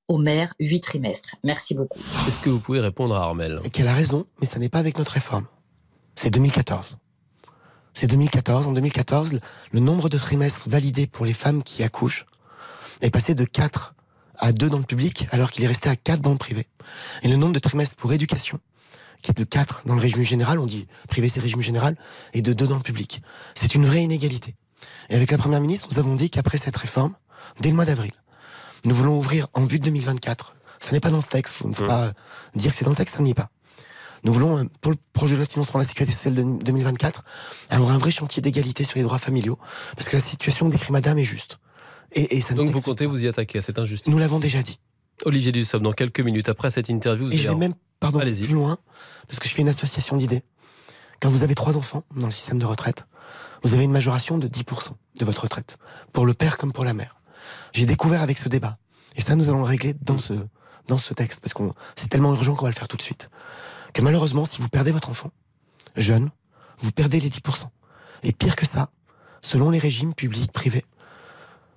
aux 0.07 0.17
mères 0.17 0.53
huit 0.59 0.79
trimestres. 0.79 1.35
Merci 1.43 1.73
beaucoup. 1.73 1.99
Est-ce 2.27 2.39
que 2.39 2.49
vous 2.49 2.59
pouvez 2.59 2.79
répondre 2.79 3.15
à 3.15 3.23
Armel? 3.23 3.59
Qu'elle 3.73 3.89
a 3.89 3.93
raison, 3.93 4.25
mais 4.39 4.47
ça 4.47 4.59
n'est 4.59 4.69
pas 4.69 4.79
avec 4.79 4.97
notre 4.97 5.13
réforme. 5.13 5.47
C'est 6.15 6.29
2014 6.29 6.97
c'est 7.95 8.07
2014. 8.07 8.67
En 8.67 8.73
2014, 8.73 9.39
le 9.71 9.79
nombre 9.79 10.09
de 10.09 10.19
trimestres 10.19 10.69
validés 10.69 11.07
pour 11.07 11.25
les 11.25 11.33
femmes 11.33 11.63
qui 11.63 11.81
accouchent 11.81 12.25
est 13.01 13.09
passé 13.09 13.33
de 13.33 13.45
4 13.45 13.95
à 14.37 14.51
2 14.51 14.69
dans 14.69 14.77
le 14.77 14.83
public, 14.83 15.27
alors 15.31 15.49
qu'il 15.49 15.63
est 15.63 15.67
resté 15.67 15.89
à 15.89 15.95
4 15.95 16.19
dans 16.19 16.31
le 16.31 16.37
privé. 16.37 16.67
Et 17.23 17.29
le 17.29 17.37
nombre 17.37 17.53
de 17.53 17.59
trimestres 17.59 17.95
pour 17.95 18.13
éducation, 18.13 18.59
qui 19.21 19.31
est 19.31 19.37
de 19.37 19.43
4 19.45 19.83
dans 19.85 19.95
le 19.95 20.01
régime 20.01 20.23
général, 20.23 20.59
on 20.59 20.65
dit 20.65 20.87
privé 21.07 21.29
c'est 21.29 21.39
régime 21.39 21.61
général, 21.61 21.95
et 22.33 22.41
de 22.41 22.53
2 22.53 22.67
dans 22.67 22.75
le 22.75 22.83
public. 22.83 23.21
C'est 23.55 23.73
une 23.73 23.85
vraie 23.85 24.03
inégalité. 24.03 24.55
Et 25.09 25.15
avec 25.15 25.31
la 25.31 25.37
Première 25.37 25.61
ministre, 25.61 25.87
nous 25.89 25.99
avons 25.99 26.15
dit 26.15 26.29
qu'après 26.29 26.57
cette 26.57 26.77
réforme, 26.77 27.15
dès 27.61 27.69
le 27.69 27.75
mois 27.75 27.85
d'avril, 27.85 28.11
nous 28.83 28.93
voulons 28.93 29.17
ouvrir 29.17 29.47
en 29.53 29.63
vue 29.63 29.79
de 29.79 29.85
2024. 29.85 30.53
Ça 30.79 30.91
n'est 30.91 30.99
pas 30.99 31.09
dans 31.09 31.21
ce 31.21 31.27
texte, 31.27 31.61
il 31.61 31.69
ne 31.69 31.73
faut 31.73 31.85
mmh. 31.85 31.87
pas 31.87 32.11
dire 32.55 32.71
que 32.71 32.77
c'est 32.77 32.85
dans 32.85 32.91
le 32.91 32.97
texte, 32.97 33.15
ça 33.15 33.23
n'y 33.23 33.31
est 33.31 33.35
pas. 33.35 33.49
Nous 34.23 34.33
voulons, 34.33 34.57
euh, 34.57 34.63
pour 34.81 34.91
le 34.91 34.97
projet 35.13 35.33
de 35.33 35.37
loi 35.37 35.45
de 35.45 35.51
financement 35.51 35.79
de 35.79 35.83
la 35.83 35.87
sécurité 35.87 36.13
sociale 36.13 36.35
de 36.35 36.63
2024, 36.63 37.23
avoir 37.69 37.91
un 37.91 37.97
vrai 37.97 38.11
chantier 38.11 38.41
d'égalité 38.41 38.83
sur 38.83 38.97
les 38.97 39.03
droits 39.03 39.17
familiaux, 39.17 39.57
parce 39.95 40.09
que 40.09 40.15
la 40.15 40.21
situation 40.21 40.69
décrit 40.69 40.91
Madame 40.91 41.17
est 41.17 41.25
juste. 41.25 41.59
Et, 42.11 42.39
ça 42.39 42.53
Donc 42.53 42.71
vous 42.71 42.81
comptez 42.81 43.05
vous 43.05 43.25
y 43.25 43.27
attaquer 43.27 43.57
à 43.59 43.61
cette 43.61 43.77
injustice 43.77 44.11
Nous 44.11 44.19
l'avons 44.19 44.39
déjà 44.39 44.61
dit. 44.61 44.79
Olivier 45.25 45.51
Dussopt, 45.51 45.83
dans 45.83 45.91
quelques 45.91 46.21
minutes 46.21 46.49
après 46.49 46.69
cette 46.69 46.87
interview, 46.87 47.27
vous 47.27 47.33
et 47.33 47.37
je 47.37 47.49
vais 47.49 47.55
même, 47.55 47.73
pardon, 47.99 48.19
plus 48.19 48.47
loin, 48.47 48.77
parce 49.27 49.39
que 49.39 49.47
je 49.47 49.53
fais 49.53 49.61
une 49.61 49.69
association 49.69 50.15
d'idées. 50.15 50.41
Quand 51.21 51.29
vous 51.29 51.43
avez 51.43 51.55
trois 51.55 51.77
enfants 51.77 52.03
dans 52.15 52.27
le 52.27 52.31
système 52.31 52.59
de 52.59 52.65
retraite, 52.65 53.05
vous 53.63 53.73
avez 53.73 53.83
une 53.83 53.91
majoration 53.91 54.37
de 54.37 54.47
10% 54.47 54.91
de 55.19 55.25
votre 55.25 55.43
retraite, 55.43 55.77
pour 56.13 56.25
le 56.25 56.33
père 56.33 56.57
comme 56.57 56.71
pour 56.71 56.85
la 56.85 56.93
mère. 56.93 57.17
J'ai 57.73 57.85
découvert 57.85 58.21
avec 58.21 58.37
ce 58.37 58.49
débat, 58.49 58.77
et 59.15 59.21
ça 59.21 59.35
nous 59.35 59.49
allons 59.49 59.59
le 59.59 59.65
régler 59.65 59.93
dans 60.01 60.17
ce, 60.17 60.33
dans 60.87 60.97
ce 60.97 61.13
texte, 61.13 61.41
parce 61.41 61.53
que 61.53 61.63
c'est 61.95 62.09
tellement 62.09 62.33
urgent 62.33 62.55
qu'on 62.55 62.65
va 62.65 62.71
le 62.71 62.75
faire 62.75 62.87
tout 62.87 62.97
de 62.97 63.01
suite 63.01 63.29
que 63.95 64.01
malheureusement, 64.01 64.43
si 64.43 64.61
vous 64.61 64.67
perdez 64.67 64.91
votre 64.91 65.09
enfant, 65.09 65.31
jeune, 65.95 66.29
vous 66.79 66.91
perdez 66.91 67.21
les 67.21 67.29
10%. 67.29 67.63
Et 68.23 68.33
pire 68.33 68.57
que 68.57 68.65
ça, 68.65 68.89
selon 69.41 69.69
les 69.69 69.79
régimes 69.79 70.13
publics, 70.13 70.51
privés, 70.51 70.83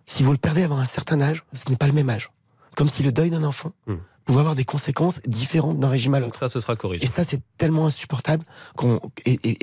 si 0.06 0.24
vous 0.24 0.32
le 0.32 0.38
perdez 0.38 0.64
avant 0.64 0.78
un 0.78 0.84
certain 0.84 1.20
âge, 1.20 1.44
ce 1.54 1.70
n'est 1.70 1.76
pas 1.76 1.86
le 1.86 1.92
même 1.92 2.10
âge. 2.10 2.30
Comme 2.74 2.88
si 2.88 3.04
le 3.04 3.12
deuil 3.12 3.30
d'un 3.30 3.44
enfant 3.44 3.72
hmm 3.86 3.96
pouvait 4.28 4.40
avoir 4.40 4.54
des 4.54 4.64
conséquences 4.64 5.22
différentes 5.26 5.78
d'un 5.78 5.88
régime 5.88 6.12
à 6.12 6.20
l'autre. 6.20 6.36
Ça, 6.36 6.48
ce 6.48 6.60
sera 6.60 6.76
corrigé. 6.76 7.02
Et 7.02 7.06
ça, 7.06 7.24
c'est 7.24 7.40
tellement 7.56 7.86
insupportable 7.86 8.44
qu'on 8.76 9.00
et, 9.24 9.56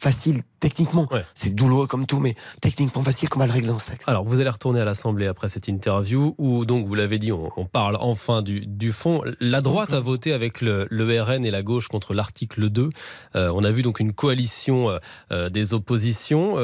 facile 0.00 0.42
techniquement. 0.60 1.08
C'est 1.34 1.54
douloureux 1.54 1.86
comme 1.86 2.06
tout, 2.06 2.18
mais 2.18 2.34
techniquement 2.62 3.04
facile 3.04 3.28
qu'on 3.28 3.38
va 3.38 3.46
le 3.46 3.52
régler 3.52 3.68
dans 3.68 3.76
texte. 3.76 4.08
Alors, 4.08 4.24
vous 4.24 4.40
allez 4.40 4.48
retourner 4.48 4.80
à 4.80 4.86
l'Assemblée 4.86 5.26
après 5.26 5.48
cette 5.48 5.68
interview 5.68 6.34
où, 6.38 6.64
donc, 6.64 6.86
vous 6.86 6.94
l'avez 6.94 7.18
dit, 7.18 7.32
on, 7.32 7.66
parle 7.66 7.98
enfin 8.00 8.40
du, 8.40 8.64
du, 8.66 8.92
fond. 8.92 9.22
La 9.40 9.60
droite 9.60 9.92
a 9.92 10.00
voté 10.00 10.32
avec 10.32 10.62
le, 10.62 10.86
le, 10.90 11.22
RN 11.22 11.44
et 11.44 11.50
la 11.50 11.62
gauche 11.62 11.88
contre 11.88 12.14
l'article 12.14 12.70
2. 12.70 12.88
Euh, 13.36 13.52
on 13.54 13.62
a 13.62 13.70
vu 13.70 13.82
donc 13.82 14.00
une 14.00 14.14
coalition 14.14 14.88
euh, 14.88 14.98
euh, 15.32 15.50
des 15.50 15.74
oppositions. 15.74 16.56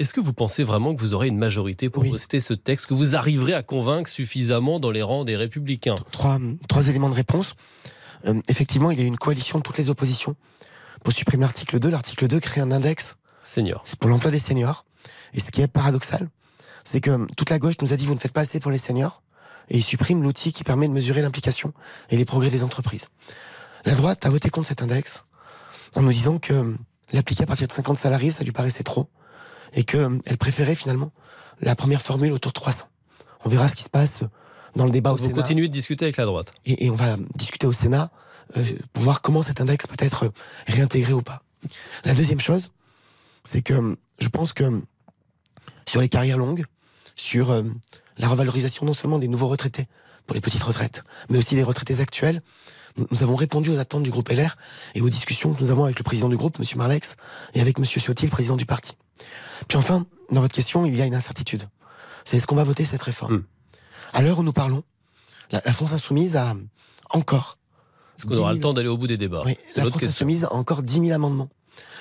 Est-ce 0.00 0.12
que 0.12 0.20
vous 0.20 0.32
pensez 0.32 0.64
vraiment 0.64 0.92
que 0.94 1.00
vous 1.00 1.14
aurez 1.14 1.28
une 1.28 1.38
majorité 1.38 1.88
pour 1.88 2.04
voter 2.04 2.40
ce 2.40 2.52
texte, 2.52 2.86
que 2.86 2.94
vous 2.94 3.14
arriverez 3.14 3.54
à 3.54 3.62
convaincre 3.62 4.10
suffisamment 4.10 4.80
dans 4.80 4.90
les 4.90 5.02
rangs 5.02 5.24
des 5.24 5.36
républicains? 5.36 5.94
Trois, 6.10 6.40
trois 6.68 6.88
éléments 6.88 7.08
de 7.08 7.14
réponse. 7.14 7.54
Euh, 8.26 8.40
effectivement, 8.48 8.90
il 8.90 8.98
y 8.98 9.04
a 9.04 9.06
une 9.06 9.18
coalition 9.18 9.58
de 9.58 9.62
toutes 9.62 9.78
les 9.78 9.90
oppositions 9.90 10.34
pour 11.04 11.12
supprimer 11.12 11.42
l'article 11.42 11.78
2. 11.78 11.90
L'article 11.90 12.26
2 12.26 12.40
crée 12.40 12.60
un 12.60 12.72
index 12.72 13.16
senior. 13.44 13.82
C'est 13.84 13.98
pour 13.98 14.10
l'emploi 14.10 14.32
des 14.32 14.40
seniors. 14.40 14.84
Et 15.32 15.38
ce 15.38 15.52
qui 15.52 15.60
est 15.60 15.68
paradoxal, 15.68 16.28
c'est 16.82 17.00
que 17.00 17.10
euh, 17.10 17.26
toute 17.36 17.50
la 17.50 17.60
gauche 17.60 17.74
nous 17.80 17.92
a 17.92 17.96
dit 17.96 18.04
vous 18.04 18.14
ne 18.14 18.20
faites 18.20 18.32
pas 18.32 18.40
assez 18.40 18.58
pour 18.58 18.72
les 18.72 18.78
seniors 18.78 19.22
et 19.70 19.76
il 19.76 19.82
supprime 19.84 20.22
l'outil 20.24 20.52
qui 20.52 20.64
permet 20.64 20.88
de 20.88 20.92
mesurer 20.92 21.22
l'implication 21.22 21.72
et 22.10 22.16
les 22.16 22.24
progrès 22.24 22.50
des 22.50 22.64
entreprises. 22.64 23.08
La 23.84 23.94
droite 23.94 24.26
a 24.26 24.30
voté 24.30 24.50
contre 24.50 24.68
cet 24.68 24.82
index 24.82 25.24
en 25.94 26.02
nous 26.02 26.12
disant 26.12 26.38
que 26.38 26.52
euh, 26.52 26.74
l'appliquer 27.12 27.44
à 27.44 27.46
partir 27.46 27.68
de 27.68 27.72
50 27.72 27.96
salariés, 27.96 28.32
ça 28.32 28.42
lui 28.42 28.52
paraissait 28.52 28.82
trop 28.82 29.08
et 29.74 29.84
qu'elle 29.84 30.00
euh, 30.00 30.36
préférait 30.38 30.74
finalement 30.74 31.12
la 31.60 31.74
première 31.74 32.02
formule 32.02 32.32
autour 32.32 32.52
de 32.52 32.54
300. 32.54 32.86
On 33.44 33.48
verra 33.48 33.68
ce 33.68 33.74
qui 33.74 33.82
se 33.82 33.90
passe 33.90 34.24
dans 34.74 34.84
le 34.84 34.90
débat 34.90 35.12
au 35.12 35.18
Sénat. 35.18 35.30
Vous 35.30 35.40
continuez 35.40 35.68
de 35.68 35.72
discuter 35.72 36.06
avec 36.06 36.16
la 36.16 36.24
droite. 36.24 36.52
Et, 36.64 36.90
on 36.90 36.96
va 36.96 37.16
discuter 37.34 37.66
au 37.66 37.72
Sénat 37.72 38.10
euh, 38.56 38.64
pour 38.92 39.02
voir 39.02 39.22
comment 39.22 39.42
cet 39.42 39.60
index 39.60 39.86
peut 39.86 39.96
être 39.98 40.32
réintégré 40.66 41.12
ou 41.12 41.22
pas. 41.22 41.42
La 42.04 42.14
deuxième 42.14 42.40
chose, 42.40 42.70
c'est 43.44 43.62
que 43.62 43.96
je 44.18 44.28
pense 44.28 44.52
que 44.52 44.82
sur 45.88 46.00
les 46.00 46.08
carrières 46.08 46.38
longues, 46.38 46.64
sur 47.16 47.50
euh, 47.50 47.62
la 48.18 48.28
revalorisation 48.28 48.86
non 48.86 48.94
seulement 48.94 49.18
des 49.18 49.28
nouveaux 49.28 49.48
retraités 49.48 49.86
pour 50.26 50.34
les 50.34 50.40
petites 50.40 50.62
retraites, 50.62 51.02
mais 51.28 51.38
aussi 51.38 51.54
des 51.54 51.62
retraités 51.62 52.00
actuels, 52.00 52.42
nous, 52.96 53.22
avons 53.22 53.34
répondu 53.34 53.70
aux 53.70 53.78
attentes 53.78 54.04
du 54.04 54.10
groupe 54.10 54.28
LR 54.28 54.56
et 54.94 55.00
aux 55.00 55.10
discussions 55.10 55.52
que 55.52 55.62
nous 55.62 55.70
avons 55.70 55.84
avec 55.84 55.98
le 55.98 56.04
président 56.04 56.28
du 56.28 56.36
groupe, 56.36 56.58
M. 56.60 56.64
Marlex, 56.76 57.16
et 57.54 57.60
avec 57.60 57.78
M. 57.78 57.84
Ciotti, 57.84 58.24
le 58.24 58.30
président 58.30 58.56
du 58.56 58.66
parti. 58.66 58.92
Puis 59.68 59.78
enfin, 59.78 60.06
dans 60.30 60.40
votre 60.40 60.54
question, 60.54 60.84
il 60.84 60.96
y 60.96 61.02
a 61.02 61.06
une 61.06 61.14
incertitude. 61.14 61.68
C'est 62.24 62.36
est-ce 62.36 62.46
qu'on 62.46 62.56
va 62.56 62.64
voter 62.64 62.84
cette 62.84 63.02
réforme 63.02 63.36
hmm. 63.36 63.44
À 64.12 64.22
l'heure 64.22 64.38
où 64.38 64.42
nous 64.42 64.52
parlons, 64.52 64.82
la, 65.50 65.60
France 65.72 65.92
Insoumise 65.92 66.36
a 66.36 66.54
encore. 67.10 67.58
Est-ce 68.18 68.26
qu'on 68.26 68.36
aura 68.36 68.52
le 68.52 68.60
temps 68.60 68.72
d'aller 68.72 68.88
au 68.88 68.96
bout 68.96 69.06
des 69.06 69.16
débats? 69.16 69.42
Oui, 69.44 69.56
La 69.76 69.84
France 69.84 70.02
Insoumise 70.02 70.44
a 70.44 70.52
encore 70.52 70.82
10 70.82 71.00
000 71.00 71.12
amendements. 71.12 71.48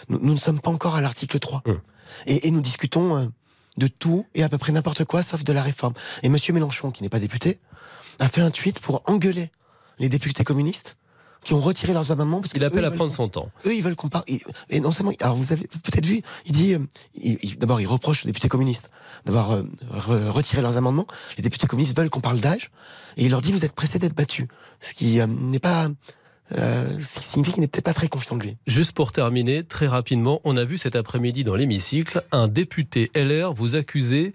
Nous, 0.09 0.33
ne 0.33 0.37
sommes 0.37 0.59
pas 0.59 0.69
encore 0.69 0.95
à 0.95 1.01
l'article 1.01 1.39
3. 1.39 1.63
Hmm. 1.65 1.79
Et, 2.27 2.51
nous 2.51 2.61
discutons 2.61 3.17
euh, 3.17 3.25
de 3.77 3.87
tout 3.87 4.27
et 4.35 4.43
à 4.43 4.49
peu 4.49 4.57
près 4.57 4.71
n'importe 4.71 5.03
quoi 5.05 5.23
sauf 5.23 5.43
de 5.43 5.53
la 5.53 5.63
réforme. 5.63 5.93
Et 6.21 6.27
M. 6.27 6.37
Mélenchon, 6.51 6.91
qui 6.91 7.03
n'est 7.03 7.09
pas 7.09 7.19
député, 7.19 7.59
a 8.19 8.27
fait 8.27 8.41
un 8.41 8.51
tweet 8.51 8.79
pour 8.79 9.01
engueuler 9.05 9.51
les 9.99 10.09
députés 10.09 10.43
communistes 10.43 10.97
qui 11.43 11.53
ont 11.53 11.59
retiré 11.59 11.93
leurs 11.93 12.11
amendements. 12.11 12.41
Parce 12.41 12.53
il 12.55 12.63
appelle 12.63 12.85
à 12.85 12.91
prendre 12.91 13.11
son 13.11 13.29
temps. 13.29 13.49
Eux, 13.65 13.75
ils 13.75 13.81
veulent 13.81 13.95
qu'on 13.95 14.09
parle. 14.09 14.25
Et 14.69 14.79
non 14.79 14.91
seulement. 14.91 15.11
Alors, 15.21 15.35
vous 15.35 15.51
avez 15.51 15.67
peut-être 15.67 16.05
vu, 16.05 16.21
il 16.45 16.51
dit. 16.51 16.73
Euh, 16.73 17.35
d'abord, 17.57 17.81
il 17.81 17.87
reproche 17.87 18.23
aux 18.23 18.27
députés 18.27 18.49
communistes 18.49 18.89
d'avoir 19.25 19.51
euh, 19.51 19.63
retiré 20.31 20.61
leurs 20.61 20.77
amendements. 20.77 21.07
Les 21.37 21.43
députés 21.43 21.67
communistes 21.67 21.97
veulent 21.97 22.09
qu'on 22.09 22.21
parle 22.21 22.39
d'âge. 22.39 22.71
Et 23.17 23.25
il 23.25 23.31
leur 23.31 23.41
dit 23.41 23.51
Vous 23.51 23.65
êtes 23.65 23.73
pressés 23.73 23.99
d'être 23.99 24.15
battus. 24.15 24.47
Ce 24.81 24.93
qui 24.93 25.19
euh, 25.19 25.27
n'est 25.27 25.59
pas 25.59 25.89
euh, 26.57 26.87
ce 26.99 27.19
qui 27.19 27.25
signifie 27.25 27.53
qu'il 27.53 27.61
n'est 27.61 27.67
peut-être 27.67 27.85
pas 27.85 27.93
très 27.93 28.07
confiant 28.07 28.35
de 28.35 28.43
lui. 28.43 28.57
Juste 28.67 28.91
pour 28.91 29.11
terminer, 29.11 29.63
très 29.63 29.87
rapidement, 29.87 30.41
on 30.43 30.57
a 30.57 30.65
vu 30.65 30.77
cet 30.77 30.95
après-midi 30.95 31.43
dans 31.43 31.55
l'hémicycle 31.55 32.23
un 32.31 32.47
député 32.47 33.11
LR 33.15 33.53
vous 33.53 33.75
accuser 33.75 34.33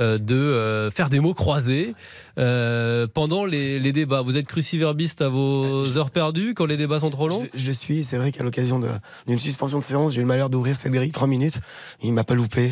de 0.00 0.34
euh, 0.34 0.90
faire 0.90 1.10
des 1.10 1.20
mots 1.20 1.34
croisés 1.34 1.94
pendant 2.36 3.44
les, 3.44 3.92
débats. 3.92 4.22
Vous 4.22 4.36
êtes 4.36 4.46
cruciverbiste 4.46 5.20
à 5.20 5.28
vos 5.28 5.98
heures 5.98 6.10
perdues 6.10 6.54
quand 6.54 6.66
les 6.66 6.76
débats 6.76 7.00
sont 7.00 7.10
trop 7.10 7.28
longs? 7.28 7.46
Je, 7.54 7.66
je, 7.66 7.72
suis, 7.72 8.04
c'est 8.04 8.16
vrai 8.16 8.32
qu'à 8.32 8.44
l'occasion 8.44 8.80
d'une 9.26 9.38
suspension 9.38 9.78
de 9.78 9.84
séance, 9.84 10.12
j'ai 10.12 10.18
eu 10.18 10.20
le 10.20 10.26
malheur 10.26 10.48
d'ouvrir 10.50 10.76
cette 10.76 10.92
grille 10.92 11.12
trois 11.12 11.28
minutes. 11.28 11.60
Il 12.02 12.12
m'a 12.12 12.24
pas 12.24 12.34
loupé. 12.34 12.70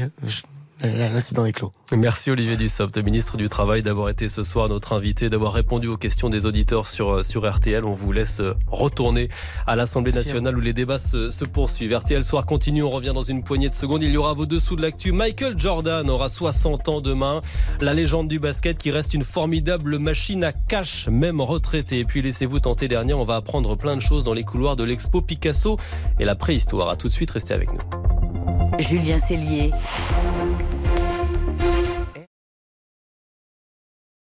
L'incident 0.83 1.45
est 1.45 1.53
clos. 1.53 1.73
Merci 1.93 2.31
Olivier 2.31 2.57
Dussopt, 2.57 2.97
ministre 2.99 3.37
du 3.37 3.49
Travail, 3.49 3.83
d'avoir 3.83 4.11
été 4.11 4.29
ce 4.29 4.45
soir 4.45 4.69
notre 4.69 4.93
invité, 4.93 5.29
d'avoir 5.29 5.53
répondu 5.53 5.89
aux 5.89 5.97
questions 5.97 6.29
des 6.29 6.47
auditeurs 6.47 6.87
sur, 6.87 7.11
euh, 7.11 7.23
sur 7.25 7.51
RTL. 7.51 7.85
On 7.85 7.95
vous 7.95 8.13
laisse 8.13 8.39
euh, 8.39 8.55
retourner 8.69 9.29
à 9.67 9.75
l'Assemblée 9.75 10.13
nationale 10.13 10.57
où 10.57 10.61
les 10.61 10.73
débats 10.73 11.01
se, 11.01 11.33
se, 11.33 11.45
poursuivent. 11.45 11.97
RTL 11.97 12.23
Soir 12.23 12.47
continue, 12.47 12.85
on 12.85 12.91
revient 12.91 13.13
dans 13.13 13.23
une 13.23 13.43
poignée 13.43 13.69
de 13.69 13.75
secondes. 13.75 14.05
Il 14.05 14.13
y 14.13 14.17
aura 14.17 14.35
vos 14.35 14.47
dessous 14.47 14.77
de 14.77 14.83
l'actu. 14.83 15.11
Michael 15.11 15.59
Jordan 15.59 16.09
aura 16.09 16.29
60 16.29 16.89
ans 16.89 17.01
demain. 17.01 17.41
La 17.81 17.93
légende 17.93 18.29
du 18.29 18.39
basket 18.39 18.79
qui 18.79 18.93
reste 18.93 19.15
une 19.15 19.25
formidable 19.25 19.99
machine 19.99 20.45
à 20.45 20.53
cash, 20.53 21.09
même 21.09 21.41
retraité. 21.41 21.99
Et 21.99 22.05
puis 22.05 22.23
laissez-vous 22.23 22.61
tenter 22.61 22.87
dernier, 22.87 23.15
on 23.15 23.25
va 23.25 23.35
apprendre 23.37 23.77
plein 23.77 23.97
de 23.97 24.01
choses 24.01 24.23
dans 24.23 24.35
les 24.35 24.45
couloirs 24.45 24.77
de 24.77 24.85
l'expo 24.85 25.23
Picasso 25.23 25.77
et 26.21 26.25
la 26.25 26.37
préhistoire. 26.37 26.89
A 26.89 26.95
tout 26.95 27.09
de 27.09 27.13
suite, 27.13 27.33
restez 27.33 27.55
avec 27.55 27.73
nous. 27.73 27.81
Julien 28.79 29.19
Cellier. 29.19 29.71